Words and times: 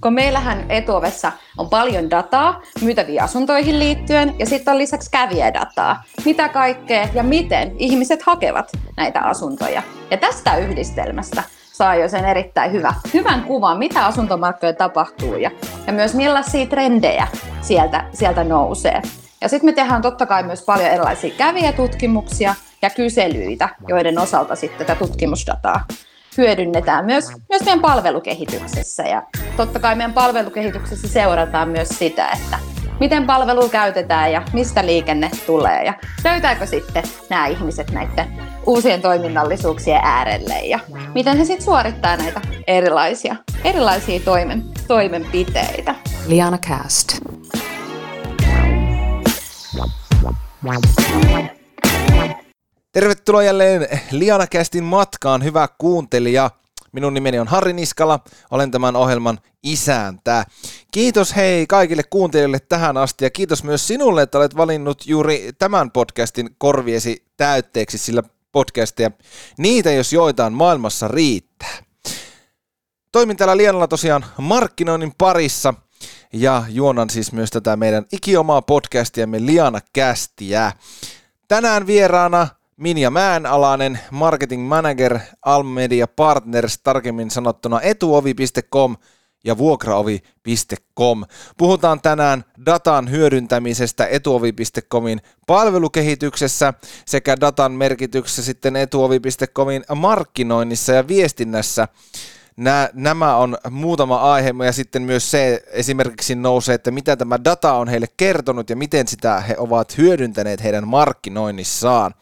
kun 0.00 0.12
meillähän 0.12 0.70
etuovessa 0.70 1.32
on 1.58 1.70
paljon 1.70 2.10
dataa 2.10 2.62
myytäviin 2.80 3.22
asuntoihin 3.22 3.78
liittyen 3.78 4.34
ja 4.38 4.46
sitten 4.46 4.72
on 4.72 4.78
lisäksi 4.78 5.10
kävijädataa, 5.10 6.02
mitä 6.24 6.48
kaikkea 6.48 7.08
ja 7.14 7.22
miten 7.22 7.72
ihmiset 7.78 8.22
hakevat 8.22 8.72
näitä 8.96 9.20
asuntoja. 9.20 9.82
Ja 10.10 10.16
tästä 10.16 10.56
yhdistelmästä 10.56 11.42
saa 11.72 11.94
jo 11.94 12.08
sen 12.08 12.24
erittäin 12.24 12.72
hyvä, 12.72 12.94
hyvän 13.14 13.42
kuvan, 13.42 13.78
mitä 13.78 14.06
asuntomarkkinoilla 14.06 14.78
tapahtuu 14.78 15.36
ja, 15.36 15.50
ja 15.86 15.92
myös 15.92 16.14
millaisia 16.14 16.66
trendejä 16.66 17.28
sieltä, 17.60 18.04
sieltä 18.12 18.44
nousee. 18.44 19.02
Ja 19.40 19.48
sitten 19.48 19.68
me 19.68 19.72
tehdään 19.72 20.02
totta 20.02 20.26
kai 20.26 20.42
myös 20.42 20.64
paljon 20.64 20.88
erilaisia 20.88 21.34
kävijätutkimuksia 21.38 22.54
ja 22.82 22.90
kyselyitä, 22.90 23.68
joiden 23.88 24.18
osalta 24.18 24.56
sitten 24.56 24.86
tätä 24.86 24.98
tutkimusdataa 24.98 25.84
hyödynnetään 26.38 27.04
myös, 27.04 27.28
myös 27.48 27.62
meidän 27.64 27.80
palvelukehityksessä. 27.80 29.02
Ja 29.02 29.22
totta 29.56 29.78
kai 29.78 29.96
meidän 29.96 30.12
palvelukehityksessä 30.12 31.08
seurataan 31.08 31.68
myös 31.68 31.88
sitä, 31.88 32.28
että 32.28 32.58
miten 33.00 33.26
palvelu 33.26 33.68
käytetään 33.68 34.32
ja 34.32 34.42
mistä 34.52 34.86
liikenne 34.86 35.30
tulee 35.46 35.84
ja 35.84 35.94
löytääkö 36.24 36.66
sitten 36.66 37.02
nämä 37.30 37.46
ihmiset 37.46 37.90
näiden 37.90 38.26
uusien 38.66 39.02
toiminnallisuuksien 39.02 40.00
äärelle 40.02 40.60
ja 40.60 40.78
miten 41.14 41.38
he 41.38 41.44
sitten 41.44 41.64
suorittaa 41.64 42.16
näitä 42.16 42.40
erilaisia, 42.66 43.36
erilaisia 43.64 44.20
toimen, 44.20 44.64
toimenpiteitä. 44.88 45.94
Liana 46.26 46.58
Cast. 46.58 47.18
Tervetuloa 52.98 53.42
jälleen 53.42 54.00
Liana 54.10 54.46
Castin 54.46 54.84
matkaan, 54.84 55.44
hyvä 55.44 55.68
kuuntelija. 55.78 56.50
Minun 56.92 57.14
nimeni 57.14 57.38
on 57.38 57.48
Harri 57.48 57.72
Niskala, 57.72 58.20
olen 58.50 58.70
tämän 58.70 58.96
ohjelman 58.96 59.38
isäntä. 59.62 60.44
Kiitos 60.90 61.36
hei 61.36 61.66
kaikille 61.66 62.02
kuuntelijoille 62.10 62.60
tähän 62.60 62.96
asti 62.96 63.24
ja 63.24 63.30
kiitos 63.30 63.64
myös 63.64 63.86
sinulle, 63.86 64.22
että 64.22 64.38
olet 64.38 64.56
valinnut 64.56 65.06
juuri 65.06 65.50
tämän 65.58 65.90
podcastin 65.90 66.50
korviesi 66.58 67.24
täytteeksi, 67.36 67.98
sillä 67.98 68.22
podcasteja, 68.52 69.10
niitä 69.58 69.90
jos 69.90 70.12
joitain 70.12 70.52
maailmassa 70.52 71.08
riittää. 71.08 71.76
Toimin 73.12 73.36
täällä 73.36 73.56
Lianalla 73.56 73.88
tosiaan 73.88 74.24
markkinoinnin 74.38 75.12
parissa 75.18 75.74
ja 76.32 76.64
juonan 76.68 77.10
siis 77.10 77.32
myös 77.32 77.50
tätä 77.50 77.76
meidän 77.76 78.04
ikiomaa 78.12 78.62
podcastiamme 78.62 79.46
Liana 79.46 79.80
Kästiä. 79.92 80.72
Tänään 81.48 81.86
vieraana 81.86 82.57
Minja 82.78 83.10
Mäenalainen, 83.10 83.98
marketing 84.10 84.68
manager 84.68 85.18
Almedia 85.44 86.06
Partners, 86.06 86.78
tarkemmin 86.78 87.30
sanottuna 87.30 87.80
etuovi.com 87.80 88.96
ja 89.44 89.58
vuokraovi.com. 89.58 91.24
Puhutaan 91.56 92.00
tänään 92.00 92.44
datan 92.66 93.10
hyödyntämisestä 93.10 94.06
etuovi.comin 94.06 95.20
palvelukehityksessä 95.46 96.74
sekä 97.06 97.36
datan 97.40 97.72
merkityksessä 97.72 98.42
sitten 98.42 98.76
etuovi.comin 98.76 99.84
markkinoinnissa 99.94 100.92
ja 100.92 101.08
viestinnässä. 101.08 101.88
Nä, 102.56 102.90
nämä 102.92 103.36
on 103.36 103.58
muutama 103.70 104.32
aihe 104.32 104.54
ja 104.64 104.72
sitten 104.72 105.02
myös 105.02 105.30
se 105.30 105.62
esimerkiksi 105.70 106.34
nousee, 106.34 106.74
että 106.74 106.90
mitä 106.90 107.16
tämä 107.16 107.44
data 107.44 107.72
on 107.72 107.88
heille 107.88 108.06
kertonut 108.16 108.70
ja 108.70 108.76
miten 108.76 109.08
sitä 109.08 109.40
he 109.40 109.54
ovat 109.58 109.98
hyödyntäneet 109.98 110.62
heidän 110.62 110.88
markkinoinnissaan. 110.88 112.14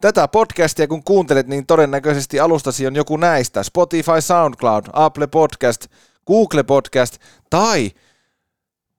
Tätä 0.00 0.28
podcastia 0.28 0.88
kun 0.88 1.04
kuuntelet, 1.04 1.46
niin 1.46 1.66
todennäköisesti 1.66 2.40
alustasi 2.40 2.86
on 2.86 2.96
joku 2.96 3.16
näistä. 3.16 3.62
Spotify, 3.62 4.20
SoundCloud, 4.20 4.84
Apple 4.92 5.26
Podcast, 5.26 5.86
Google 6.26 6.62
Podcast 6.62 7.18
tai 7.50 7.90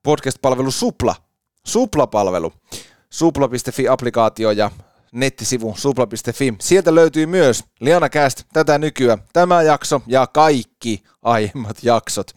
podcast-palvelu 0.03 0.71
Supla. 0.71 1.15
Supla-palvelu. 1.67 2.53
Supla.fi-applikaatio 3.09 4.51
ja 4.51 4.71
nettisivu 5.11 5.75
supla.fi. 5.77 6.53
Sieltä 6.59 6.95
löytyy 6.95 7.25
myös 7.25 7.63
Liana 7.79 8.09
Cast, 8.09 8.43
tätä 8.53 8.77
nykyä, 8.77 9.17
tämä 9.33 9.61
jakso 9.61 10.01
ja 10.07 10.27
kaikki 10.27 11.03
aiemmat 11.21 11.77
jaksot. 11.83 12.31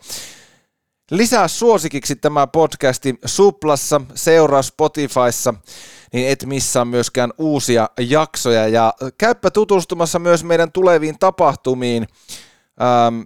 Lisää 1.10 1.48
suosikiksi 1.48 2.16
tämä 2.16 2.46
podcasti 2.46 3.18
Suplassa, 3.24 4.00
seuraa 4.14 4.62
Spotifyssa 4.62 5.54
niin 6.12 6.28
et 6.28 6.46
missaa 6.46 6.84
myöskään 6.84 7.32
uusia 7.38 7.88
jaksoja. 8.00 8.68
Ja 8.68 8.94
käyppä 9.18 9.50
tutustumassa 9.50 10.18
myös 10.18 10.44
meidän 10.44 10.72
tuleviin 10.72 11.18
tapahtumiin, 11.18 12.08
ähm, 12.82 13.20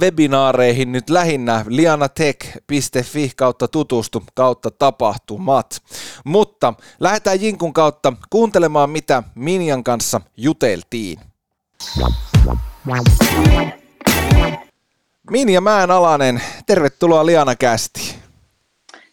webinaareihin 0.00 0.92
nyt 0.92 1.10
lähinnä 1.10 1.64
lianatech.fi 1.68 3.32
kautta 3.36 3.68
tutustu 3.68 4.22
kautta 4.34 4.70
tapahtumat. 4.70 5.82
Mutta 6.24 6.74
lähdetään 7.00 7.40
Jinkun 7.40 7.72
kautta 7.72 8.12
kuuntelemaan, 8.30 8.90
mitä 8.90 9.22
Minjan 9.34 9.84
kanssa 9.84 10.20
juteltiin. 10.36 11.20
Minja 15.30 15.60
Mäenalainen, 15.60 16.42
tervetuloa 16.66 17.26
Liana 17.26 17.56
Kästi. 17.56 18.23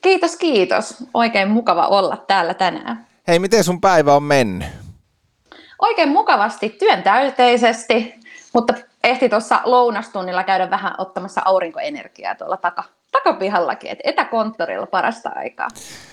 Kiitos, 0.01 0.35
kiitos. 0.35 0.95
Oikein 1.13 1.49
mukava 1.49 1.87
olla 1.87 2.17
täällä 2.17 2.53
tänään. 2.53 3.07
Hei, 3.27 3.39
miten 3.39 3.63
sun 3.63 3.81
päivä 3.81 4.15
on 4.15 4.23
mennyt? 4.23 4.67
Oikein 5.79 6.09
mukavasti, 6.09 6.69
työntäyteisesti, 6.69 8.13
mutta 8.53 8.73
ehti 9.03 9.29
tuossa 9.29 9.59
lounastunnilla 9.63 10.43
käydä 10.43 10.69
vähän 10.69 10.93
ottamassa 10.97 11.41
aurinkoenergiaa 11.45 12.35
tuolla 12.35 12.57
taka, 12.57 12.83
takapihallakin, 13.11 13.91
että 13.91 14.09
etäkonttorilla 14.09 14.85
parasta 14.85 15.29
aikaa. 15.35 15.67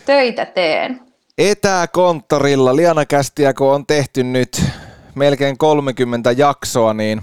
Töitä 0.06 0.44
teen. 0.44 1.00
Etäkonttorilla, 1.38 2.76
Liana 2.76 3.06
Kästiä, 3.06 3.54
kun 3.54 3.72
on 3.74 3.86
tehty 3.86 4.22
nyt 4.22 4.62
melkein 5.14 5.58
30 5.58 6.32
jaksoa, 6.32 6.94
niin 6.94 7.22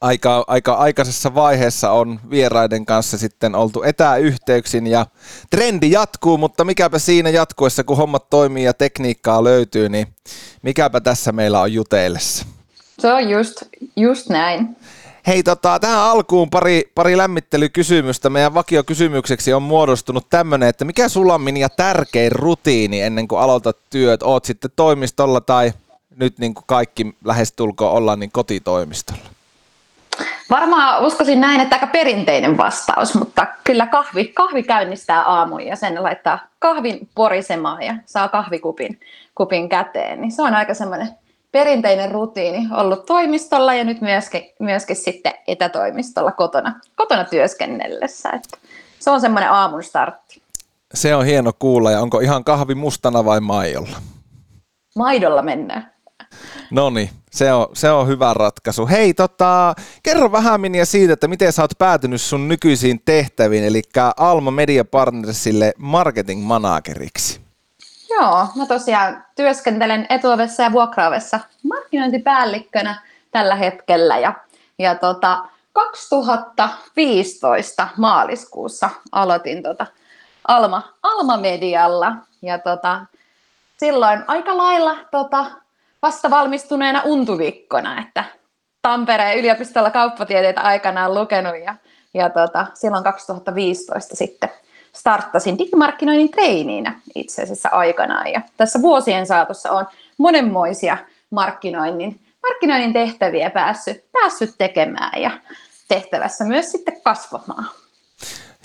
aika, 0.00 0.44
aika 0.46 0.72
aikaisessa 0.72 1.34
vaiheessa 1.34 1.90
on 1.90 2.20
vieraiden 2.30 2.86
kanssa 2.86 3.18
sitten 3.18 3.54
oltu 3.54 3.82
etäyhteyksin 3.82 4.86
ja 4.86 5.06
trendi 5.50 5.90
jatkuu, 5.90 6.38
mutta 6.38 6.64
mikäpä 6.64 6.98
siinä 6.98 7.30
jatkuessa, 7.30 7.84
kun 7.84 7.96
hommat 7.96 8.30
toimii 8.30 8.64
ja 8.64 8.74
tekniikkaa 8.74 9.44
löytyy, 9.44 9.88
niin 9.88 10.06
mikäpä 10.62 11.00
tässä 11.00 11.32
meillä 11.32 11.60
on 11.60 11.72
jutellessa. 11.72 12.46
Se 12.98 13.12
on 13.12 13.30
just, 13.30 13.62
just 13.96 14.28
näin. 14.28 14.76
Hei, 15.26 15.42
tota, 15.42 15.78
tähän 15.78 15.98
alkuun 15.98 16.50
pari, 16.50 16.92
pari 16.94 17.16
lämmittelykysymystä. 17.16 18.30
Meidän 18.30 18.54
vakiokysymykseksi 18.54 19.52
on 19.52 19.62
muodostunut 19.62 20.26
tämmöinen, 20.30 20.68
että 20.68 20.84
mikä 20.84 21.08
sulla 21.08 21.34
on 21.34 21.40
Minja 21.40 21.68
tärkein 21.68 22.32
rutiini 22.32 23.00
ennen 23.00 23.28
kuin 23.28 23.40
aloitat 23.40 23.76
työt? 23.90 24.22
Oot 24.22 24.44
sitten 24.44 24.70
toimistolla 24.76 25.40
tai 25.40 25.72
nyt 26.16 26.38
niin 26.38 26.54
kuin 26.54 26.64
kaikki 26.66 27.14
lähestulkoon 27.24 27.92
ollaan 27.92 28.20
niin 28.20 28.32
kotitoimistolla? 28.32 29.39
Varmaan 30.50 31.04
uskoisin 31.04 31.40
näin, 31.40 31.60
että 31.60 31.76
aika 31.76 31.86
perinteinen 31.86 32.56
vastaus, 32.56 33.14
mutta 33.14 33.46
kyllä 33.64 33.86
kahvi, 33.86 34.24
kahvi 34.24 34.62
käynnistää 34.62 35.22
aamuja 35.22 35.66
ja 35.66 35.76
sen 35.76 36.02
laittaa 36.02 36.38
kahvin 36.58 37.08
porisemaan 37.14 37.82
ja 37.82 37.94
saa 38.06 38.28
kahvikupin 38.28 39.00
kupin 39.34 39.68
käteen. 39.68 40.20
Niin 40.20 40.32
se 40.32 40.42
on 40.42 40.54
aika 40.54 40.74
semmoinen 40.74 41.08
perinteinen 41.52 42.10
rutiini 42.10 42.68
ollut 42.76 43.06
toimistolla 43.06 43.74
ja 43.74 43.84
nyt 43.84 44.00
myöskin, 44.00 44.42
myöskin 44.58 44.96
sitten 44.96 45.32
etätoimistolla 45.46 46.32
kotona, 46.32 46.80
kotona 46.96 47.24
työskennellessä. 47.24 48.30
Että 48.30 48.58
se 48.98 49.10
on 49.10 49.20
semmoinen 49.20 49.50
aamun 49.50 49.82
startti. 49.82 50.42
Se 50.94 51.14
on 51.14 51.24
hieno 51.24 51.52
kuulla 51.58 51.90
ja 51.90 52.00
onko 52.00 52.20
ihan 52.20 52.44
kahvi 52.44 52.74
mustana 52.74 53.24
vai 53.24 53.40
maidolla? 53.40 53.96
Maidolla 54.96 55.42
mennään. 55.42 55.92
No 56.70 56.90
niin, 56.90 57.10
se 57.30 57.52
on, 57.52 57.66
se 57.72 57.90
on 57.90 58.08
hyvä 58.08 58.34
ratkaisu. 58.34 58.86
Hei, 58.86 59.14
tota, 59.14 59.74
kerro 60.02 60.32
vähän 60.32 60.60
Minja 60.60 60.86
siitä, 60.86 61.12
että 61.12 61.28
miten 61.28 61.52
sä 61.52 61.62
oot 61.62 61.78
päätynyt 61.78 62.20
sun 62.20 62.48
nykyisiin 62.48 63.02
tehtäviin, 63.04 63.64
eli 63.64 63.82
Alma 64.16 64.50
Media 64.50 64.84
Partnersille 64.84 65.72
marketing 65.78 66.44
manageriksi. 66.44 67.40
Joo, 68.10 68.46
mä 68.56 68.66
tosiaan 68.66 69.24
työskentelen 69.36 70.06
etuovessa 70.08 70.62
ja 70.62 70.72
vuokraovessa 70.72 71.40
markkinointipäällikkönä 71.62 73.02
tällä 73.30 73.54
hetkellä 73.54 74.18
ja, 74.18 74.34
ja 74.78 74.94
tota, 74.94 75.44
2015 75.72 77.88
maaliskuussa 77.96 78.90
aloitin 79.12 79.62
tota 79.62 79.86
Alma, 80.48 80.82
Alma 81.02 81.36
Medialla 81.36 82.12
ja 82.42 82.58
tota, 82.58 83.06
silloin 83.76 84.24
aika 84.26 84.56
lailla 84.56 84.96
tota, 85.10 85.46
vasta 86.02 86.30
valmistuneena 86.30 87.02
untuvikkona, 87.04 88.00
että 88.00 88.24
Tampereen 88.82 89.38
yliopistolla 89.38 89.90
kauppatieteitä 89.90 90.60
aikanaan 90.60 91.14
lukenut 91.14 91.54
ja, 91.64 91.74
ja 92.14 92.30
tota, 92.30 92.66
silloin 92.74 93.04
2015 93.04 94.16
sitten 94.16 94.50
starttasin 94.92 95.58
digimarkkinoinnin 95.58 96.30
treiniinä 96.30 97.00
itse 97.14 97.42
asiassa 97.42 97.68
aikanaan. 97.68 98.26
Ja 98.32 98.40
tässä 98.56 98.82
vuosien 98.82 99.26
saatossa 99.26 99.70
on 99.70 99.86
monenmoisia 100.18 100.96
markkinoinnin, 101.30 102.20
markkinoinnin 102.42 102.92
tehtäviä 102.92 103.50
päässyt, 103.50 104.12
päässyt 104.12 104.54
tekemään 104.58 105.22
ja 105.22 105.30
tehtävässä 105.88 106.44
myös 106.44 106.72
sitten 106.72 107.02
kasvamaan. 107.04 107.66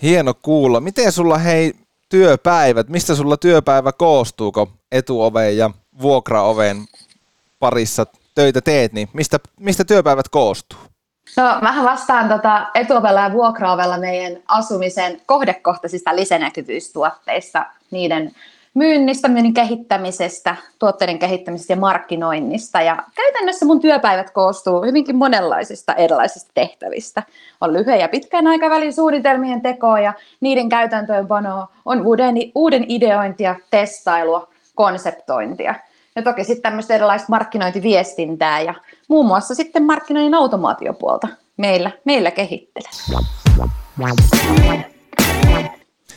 Hieno 0.01 0.33
kuulla. 0.41 0.79
Miten 0.79 1.11
sulla 1.11 1.37
hei 1.37 1.73
työpäivät, 2.09 2.89
mistä 2.89 3.15
sulla 3.15 3.37
työpäivä 3.37 3.91
koostuuko 3.91 4.67
etuoveen 4.91 5.57
ja 5.57 5.71
vuokraoveen 6.01 6.77
parissa 7.65 8.05
töitä 8.35 8.61
teet, 8.61 8.93
niin 8.93 9.09
mistä, 9.13 9.39
mistä 9.59 9.83
työpäivät 9.85 10.29
koostuu? 10.29 10.79
No, 11.37 11.43
mä 11.61 11.83
vastaan 11.83 12.29
tota 12.29 12.67
etuovella 12.75 13.21
ja 13.21 13.31
vuokraovella 13.31 13.97
meidän 13.97 14.41
asumisen 14.47 15.21
kohdekohtaisista 15.25 16.15
lisänäkyvyystuotteista, 16.15 17.65
niiden 17.91 18.31
myynnistä, 18.73 19.27
myynnin 19.27 19.53
kehittämisestä, 19.53 20.55
tuotteiden 20.79 21.19
kehittämisestä 21.19 21.73
ja 21.73 21.77
markkinoinnista. 21.77 22.81
Ja 22.81 23.03
käytännössä 23.15 23.65
mun 23.65 23.79
työpäivät 23.79 24.29
koostuu 24.29 24.83
hyvinkin 24.83 25.15
monenlaisista 25.15 25.93
erilaisista 25.93 26.51
tehtävistä. 26.53 27.23
On 27.61 27.73
lyhyen 27.73 27.99
ja 27.99 28.09
pitkän 28.09 28.47
aikavälin 28.47 28.93
suunnitelmien 28.93 29.61
tekoa 29.61 29.99
ja 29.99 30.13
niiden 30.41 30.69
käytäntöönpanoa, 30.69 31.67
on 31.85 32.05
uuden, 32.05 32.35
uuden 32.55 32.85
ideointia, 32.87 33.55
testailua, 33.71 34.47
konseptointia. 34.75 35.75
Ja 36.15 36.23
toki 36.23 36.43
sitten 36.43 36.61
tämmöistä 36.61 36.95
erilaista 36.95 37.27
markkinointiviestintää 37.29 38.61
ja 38.61 38.73
muun 39.09 39.25
muassa 39.25 39.55
sitten 39.55 39.83
markkinoinnin 39.83 40.33
automaatiopuolta 40.33 41.27
meillä, 41.57 41.91
meillä 42.05 42.31
kehittelen. 42.31 42.91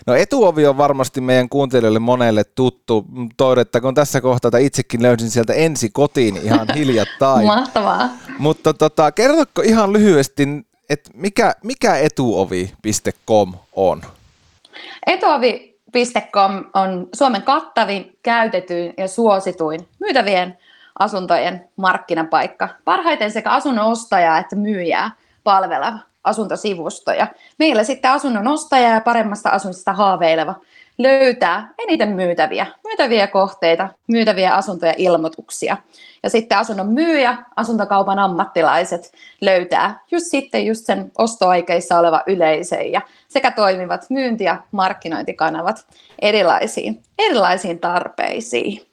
No 0.06 0.14
etuovi 0.14 0.66
on 0.66 0.78
varmasti 0.78 1.20
meidän 1.20 1.48
kuuntelijoille 1.48 1.98
monelle 1.98 2.44
tuttu. 2.44 3.04
Toidettakoon 3.36 3.94
tässä 3.94 4.20
kohtaa, 4.20 4.48
että 4.48 4.58
itsekin 4.58 5.02
löysin 5.02 5.30
sieltä 5.30 5.52
ensi 5.52 5.90
kotiin 5.90 6.36
ihan 6.36 6.66
hiljattain. 6.76 7.46
Mahtavaa. 7.46 8.08
Mutta 8.38 8.74
tota, 8.74 9.12
kerrotko 9.12 9.62
ihan 9.62 9.92
lyhyesti, 9.92 10.42
että 10.90 11.10
mikä, 11.14 11.54
mikä 11.62 11.96
etuovi.com 11.96 13.54
on? 13.72 14.02
Etuovi.com 15.94 16.64
on 16.74 17.08
Suomen 17.14 17.42
kattavin, 17.42 18.18
käytetyin 18.22 18.94
ja 18.96 19.08
suosituin 19.08 19.88
myytävien 20.00 20.58
asuntojen 20.98 21.68
markkinapaikka. 21.76 22.68
Parhaiten 22.84 23.30
sekä 23.30 23.50
asunnon 23.50 23.86
ostajaa 23.86 24.38
että 24.38 24.56
myyjää 24.56 25.10
palveleva 25.44 25.98
asuntosivustoja. 26.24 27.26
Meillä 27.58 27.84
sitten 27.84 28.10
asunnon 28.10 28.48
ostaja 28.48 28.88
ja 28.88 29.00
paremmasta 29.00 29.50
asumisesta 29.50 29.92
haaveileva 29.92 30.54
löytää 30.98 31.74
eniten 31.78 32.08
myytäviä, 32.08 32.66
myytäviä 32.84 33.26
kohteita, 33.26 33.88
myytäviä 34.06 34.54
asuntoja, 34.54 34.94
ilmoituksia. 34.96 35.76
Ja 36.22 36.30
sitten 36.30 36.58
asunnon 36.58 36.88
myyjä, 36.88 37.36
asuntokaupan 37.56 38.18
ammattilaiset 38.18 39.12
löytää 39.40 40.00
just 40.10 40.26
sitten 40.26 40.66
just 40.66 40.86
sen 40.86 41.12
ostoaikeissa 41.18 41.98
oleva 41.98 42.22
yleisön 42.26 42.92
ja 42.92 43.00
sekä 43.28 43.50
toimivat 43.50 44.10
myynti- 44.10 44.44
ja 44.44 44.62
markkinointikanavat 44.72 45.86
erilaisiin, 46.18 47.02
erilaisiin 47.18 47.78
tarpeisiin. 47.78 48.88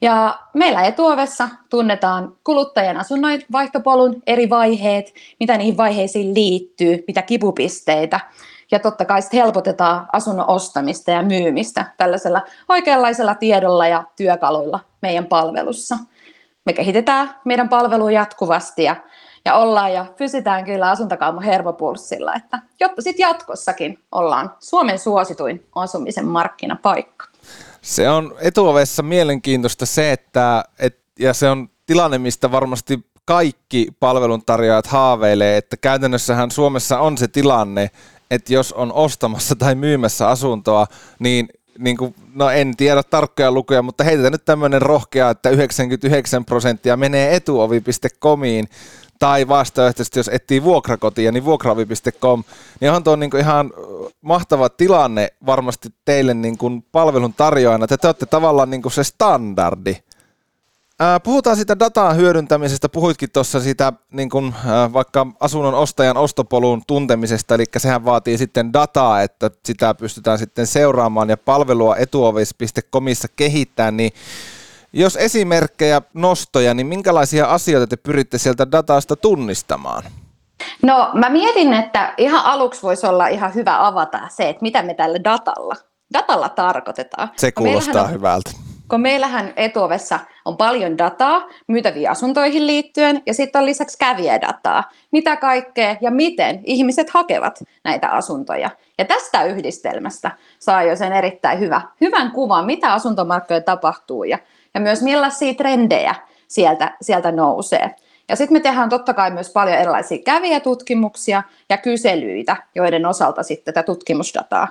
Ja 0.00 0.38
meillä 0.54 0.82
etuovessa 0.82 1.48
tunnetaan 1.70 2.36
kuluttajien 2.44 2.96
asunnonvaihtopolun 2.96 4.22
eri 4.26 4.50
vaiheet, 4.50 5.14
mitä 5.40 5.56
niihin 5.58 5.76
vaiheisiin 5.76 6.34
liittyy, 6.34 7.04
mitä 7.06 7.22
kipupisteitä. 7.22 8.20
Ja 8.70 8.78
totta 8.78 9.04
kai 9.04 9.22
sitten 9.22 9.40
helpotetaan 9.40 10.06
asunnon 10.12 10.48
ostamista 10.48 11.10
ja 11.10 11.22
myymistä 11.22 11.84
tällaisella 11.96 12.42
oikeanlaisella 12.68 13.34
tiedolla 13.34 13.86
ja 13.86 14.04
työkaluilla 14.16 14.80
meidän 15.02 15.26
palvelussa. 15.26 15.98
Me 16.66 16.72
kehitetään 16.72 17.34
meidän 17.44 17.68
palvelua 17.68 18.10
jatkuvasti 18.10 18.82
ja, 18.82 18.96
ja 19.44 19.54
ollaan 19.54 19.92
ja 19.92 20.06
pysytään 20.18 20.64
kyllä 20.64 20.90
asuntokaupan 20.90 21.42
hermopulssilla, 21.42 22.34
että 22.34 22.58
jotta 22.80 23.02
sitten 23.02 23.24
jatkossakin 23.24 23.98
ollaan 24.12 24.54
Suomen 24.58 24.98
suosituin 24.98 25.66
asumisen 25.74 26.26
markkinapaikka. 26.26 27.26
Se 27.82 28.10
on 28.10 28.34
etuovessa 28.40 29.02
mielenkiintoista 29.02 29.86
se, 29.86 30.12
että 30.12 30.64
et, 30.78 30.98
ja 31.18 31.34
se 31.34 31.50
on 31.50 31.68
tilanne, 31.86 32.18
mistä 32.18 32.52
varmasti 32.52 33.06
kaikki 33.24 33.88
palveluntarjoajat 34.00 34.86
haaveilee, 34.86 35.56
että 35.56 35.76
käytännössähän 35.76 36.50
Suomessa 36.50 36.98
on 36.98 37.18
se 37.18 37.28
tilanne, 37.28 37.90
että 38.30 38.54
jos 38.54 38.72
on 38.72 38.92
ostamassa 38.92 39.56
tai 39.56 39.74
myymässä 39.74 40.28
asuntoa, 40.28 40.86
niin, 41.18 41.48
niin 41.78 41.96
kuin, 41.96 42.14
no 42.34 42.50
en 42.50 42.76
tiedä 42.76 43.02
tarkkoja 43.02 43.50
lukuja, 43.50 43.82
mutta 43.82 44.04
heitetään 44.04 44.32
nyt 44.32 44.44
tämmöinen 44.44 44.82
rohkea, 44.82 45.30
että 45.30 45.50
99 45.50 46.44
prosenttia 46.44 46.96
menee 46.96 47.36
etuovi.comiin 47.36 48.68
tai 49.18 49.48
vastaehtoisesti, 49.48 50.18
jos 50.18 50.30
etsii 50.32 50.62
vuokrakotia, 50.62 51.32
niin 51.32 51.44
vuokravi.com, 51.44 52.44
niin 52.80 52.88
onhan 52.88 53.04
tuo 53.04 53.16
niin 53.16 53.36
ihan 53.38 53.72
mahtava 54.20 54.68
tilanne 54.68 55.28
varmasti 55.46 55.88
teille 56.04 56.34
niin 56.34 56.58
kuin 56.58 56.84
palvelun 56.92 57.34
tarjoajana, 57.34 57.84
että 57.84 57.96
te 57.96 58.08
olette 58.08 58.26
tavallaan 58.26 58.70
niin 58.70 58.82
kuin 58.82 58.92
se 58.92 59.04
standardi. 59.04 59.96
Puhutaan 61.22 61.56
siitä 61.56 61.78
datan 61.78 62.16
hyödyntämisestä, 62.16 62.88
puhuitkin 62.88 63.30
tuossa 63.32 63.60
siitä 63.60 63.92
niin 64.12 64.30
kuin, 64.30 64.54
ää, 64.66 64.92
vaikka 64.92 65.26
asunnon 65.40 65.74
ostajan 65.74 66.16
ostopolun 66.16 66.82
tuntemisesta, 66.86 67.54
eli 67.54 67.64
sehän 67.76 68.04
vaatii 68.04 68.38
sitten 68.38 68.72
dataa, 68.72 69.22
että 69.22 69.50
sitä 69.64 69.94
pystytään 69.94 70.38
sitten 70.38 70.66
seuraamaan 70.66 71.30
ja 71.30 71.36
palvelua 71.36 71.96
etuovis.comissa 71.96 73.28
kehittämään, 73.36 73.96
niin 73.96 74.12
jos 74.92 75.16
esimerkkejä, 75.16 76.02
nostoja, 76.14 76.74
niin 76.74 76.86
minkälaisia 76.86 77.46
asioita 77.46 77.86
te 77.86 77.96
pyritte 77.96 78.38
sieltä 78.38 78.70
datasta 78.72 79.16
tunnistamaan? 79.16 80.02
No 80.82 81.10
mä 81.14 81.28
mietin, 81.28 81.72
että 81.72 82.14
ihan 82.18 82.44
aluksi 82.44 82.82
voisi 82.82 83.06
olla 83.06 83.26
ihan 83.26 83.54
hyvä 83.54 83.86
avata 83.86 84.20
se, 84.28 84.48
että 84.48 84.62
mitä 84.62 84.82
me 84.82 84.94
tällä 84.94 85.18
datalla, 85.24 85.74
datalla 86.12 86.48
tarkoitetaan. 86.48 87.30
Se 87.36 87.52
kuulostaa 87.52 88.04
on, 88.04 88.12
hyvältä. 88.12 88.65
Kun 88.88 89.00
meillähän 89.00 89.52
etuovessa 89.56 90.20
on 90.44 90.56
paljon 90.56 90.98
dataa 90.98 91.48
myytäviin 91.66 92.10
asuntoihin 92.10 92.66
liittyen 92.66 93.22
ja 93.26 93.34
sitten 93.34 93.60
on 93.60 93.66
lisäksi 93.66 93.98
kävijädataa, 93.98 94.90
mitä 95.10 95.36
kaikkea 95.36 95.96
ja 96.00 96.10
miten 96.10 96.60
ihmiset 96.64 97.10
hakevat 97.10 97.58
näitä 97.84 98.08
asuntoja. 98.08 98.70
Ja 98.98 99.04
tästä 99.04 99.44
yhdistelmästä 99.44 100.30
saa 100.58 100.82
jo 100.82 100.96
sen 100.96 101.12
erittäin 101.12 101.60
hyvä, 101.60 101.80
hyvän 102.00 102.30
kuvan, 102.30 102.66
mitä 102.66 102.92
asuntomarkkinoilla 102.92 103.64
tapahtuu 103.64 104.24
ja 104.24 104.38
ja 104.76 104.80
myös 104.80 105.02
millaisia 105.02 105.54
trendejä 105.54 106.14
sieltä, 106.48 106.96
sieltä 107.00 107.32
nousee. 107.32 107.94
Ja 108.28 108.36
sitten 108.36 108.56
me 108.56 108.60
tehdään 108.60 108.88
totta 108.88 109.14
kai 109.14 109.30
myös 109.30 109.52
paljon 109.52 109.78
erilaisia 109.78 110.18
kävijätutkimuksia 110.24 111.42
ja 111.68 111.78
kyselyitä, 111.78 112.56
joiden 112.74 113.06
osalta 113.06 113.42
sitten 113.42 113.74
tätä 113.74 113.86
tutkimusdataa 113.86 114.68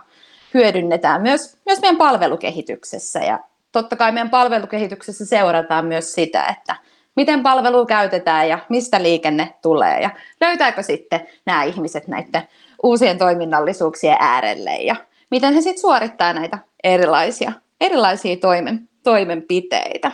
hyödynnetään 0.53 1.21
myös, 1.21 1.57
myös 1.65 1.81
meidän 1.81 1.97
palvelukehityksessä. 1.97 3.19
Ja 3.19 3.39
totta 3.79 3.95
kai 3.95 4.11
meidän 4.11 4.29
palvelukehityksessä 4.29 5.25
seurataan 5.25 5.85
myös 5.85 6.13
sitä, 6.13 6.45
että 6.45 6.75
miten 7.15 7.43
palvelu 7.43 7.85
käytetään 7.85 8.49
ja 8.49 8.59
mistä 8.69 9.03
liikenne 9.03 9.53
tulee 9.61 10.01
ja 10.01 10.09
löytääkö 10.41 10.83
sitten 10.83 11.27
nämä 11.45 11.63
ihmiset 11.63 12.07
näiden 12.07 12.41
uusien 12.83 13.17
toiminnallisuuksien 13.17 14.17
äärelle 14.19 14.75
ja 14.75 14.95
miten 15.31 15.53
he 15.53 15.61
sitten 15.61 15.81
suorittaa 15.81 16.33
näitä 16.33 16.57
erilaisia, 16.83 17.51
erilaisia 17.81 18.35
toimen, 18.37 18.89
toimenpiteitä. 19.03 20.11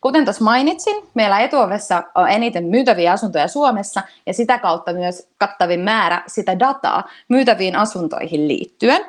Kuten 0.00 0.24
tuossa 0.24 0.44
mainitsin, 0.44 0.96
meillä 1.14 1.40
etuovessa 1.40 2.02
on 2.14 2.28
eniten 2.28 2.64
myytäviä 2.64 3.12
asuntoja 3.12 3.48
Suomessa 3.48 4.02
ja 4.26 4.34
sitä 4.34 4.58
kautta 4.58 4.92
myös 4.92 5.28
kattavin 5.38 5.80
määrä 5.80 6.22
sitä 6.26 6.58
dataa 6.58 7.08
myytäviin 7.28 7.76
asuntoihin 7.76 8.48
liittyen. 8.48 9.04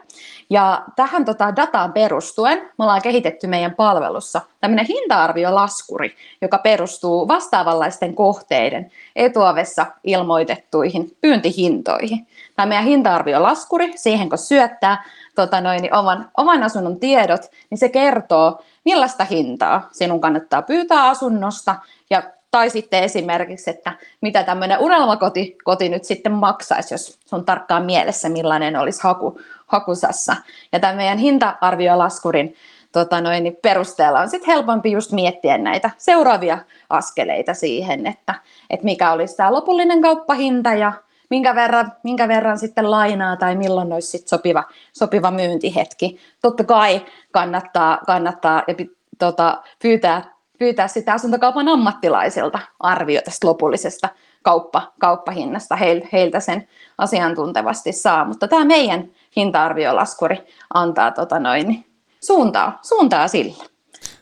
Ja 0.50 0.84
tähän 0.96 1.26
tota 1.26 1.56
dataan 1.56 1.94
perustuen 1.94 2.58
me 2.58 2.84
ollaan 2.84 3.02
kehitetty 3.02 3.48
meidän 3.48 3.76
palvelussa 3.76 4.42
tämmöinen 4.62 4.86
hinta-arviolaskuri, 4.86 6.16
joka 6.42 6.58
perustuu 6.58 7.28
vastaavanlaisten 7.28 8.16
kohteiden 8.16 8.92
etuovessa 9.16 9.86
ilmoitettuihin 10.04 11.18
pyyntihintoihin. 11.22 12.28
Tämä 12.56 12.66
meidän 12.66 12.86
hinta-arviolaskuri, 12.86 13.94
siihen 13.96 14.30
kun 14.30 14.38
syöttää 14.38 15.04
tota 15.36 15.62
noin, 15.62 15.82
niin 15.82 15.96
oman, 15.96 16.32
oman 16.38 16.64
asunnon 16.64 17.00
tiedot, 17.00 17.42
niin 17.70 17.78
se 17.78 17.90
kertoo, 17.90 18.62
millaista 18.86 19.24
hintaa 19.24 19.90
sinun 19.92 20.22
kannattaa 20.22 20.62
pyytää 20.62 21.08
asunnosta 21.10 21.76
ja 22.10 22.24
tai 22.52 22.70
sitten 22.70 23.04
esimerkiksi, 23.04 23.70
että 23.70 23.94
mitä 24.22 24.44
tämmöinen 24.44 24.80
unelmakoti 24.80 25.58
koti 25.64 25.90
nyt 25.90 26.04
sitten 26.04 26.32
maksaisi, 26.32 26.94
jos 26.94 27.20
sun 27.26 27.46
tarkkaan 27.46 27.86
mielessä, 27.86 28.30
millainen 28.30 28.76
olisi 28.76 29.04
haku, 29.04 29.40
hakusassa. 29.68 30.36
Ja 30.72 30.80
tämän 30.80 30.96
meidän 30.96 31.18
hinta-arviolaskurin 31.18 32.56
tota 32.92 33.22
noin, 33.22 33.44
niin 33.44 33.58
perusteella 33.62 34.20
on 34.20 34.30
sitten 34.30 34.54
helpompi 34.54 34.92
just 34.92 35.12
miettiä 35.12 35.58
näitä 35.58 35.90
seuraavia 35.98 36.58
askeleita 36.90 37.54
siihen, 37.54 38.08
että, 38.08 38.36
että 38.70 38.86
mikä 38.86 39.12
olisi 39.12 39.38
tämä 39.38 39.54
lopullinen 39.54 40.02
kauppahinta 40.02 40.74
ja 40.74 40.94
minkä 41.30 41.56
verran, 41.56 41.92
minkä 42.04 42.28
verran 42.28 42.60
sitten 42.60 42.92
lainaa 42.92 43.38
tai 43.38 43.56
milloin 43.56 43.94
olisi 43.94 44.08
sitten 44.08 44.30
sopiva, 44.30 44.64
sopiva 44.94 45.32
myyntihetki. 45.32 46.20
Totta 46.42 46.64
kai 46.64 47.06
kannattaa, 47.32 48.00
kannattaa 48.06 48.64
ja 48.68 48.74
tota, 49.20 49.64
pyytää, 49.82 50.34
pyytää 50.60 50.88
sitä 50.88 51.14
asuntokaupan 51.14 51.68
ammattilaisilta 51.68 52.60
arvio 52.80 53.22
tästä 53.22 53.48
lopullisesta 53.48 54.10
kauppa, 54.44 54.94
kauppahinnasta 55.00 55.76
heiltä 56.12 56.40
sen 56.40 56.68
asiantuntevasti 56.98 57.92
saa. 57.92 58.26
Mutta 58.26 58.48
tämä 58.48 58.66
meidän 58.66 59.12
hinta-arviolaskuri 59.36 60.38
antaa 60.74 61.12
tota 61.12 61.40
noin, 61.40 61.86
suuntaa, 62.24 62.80
suuntaa 62.82 63.28
sillä 63.28 63.64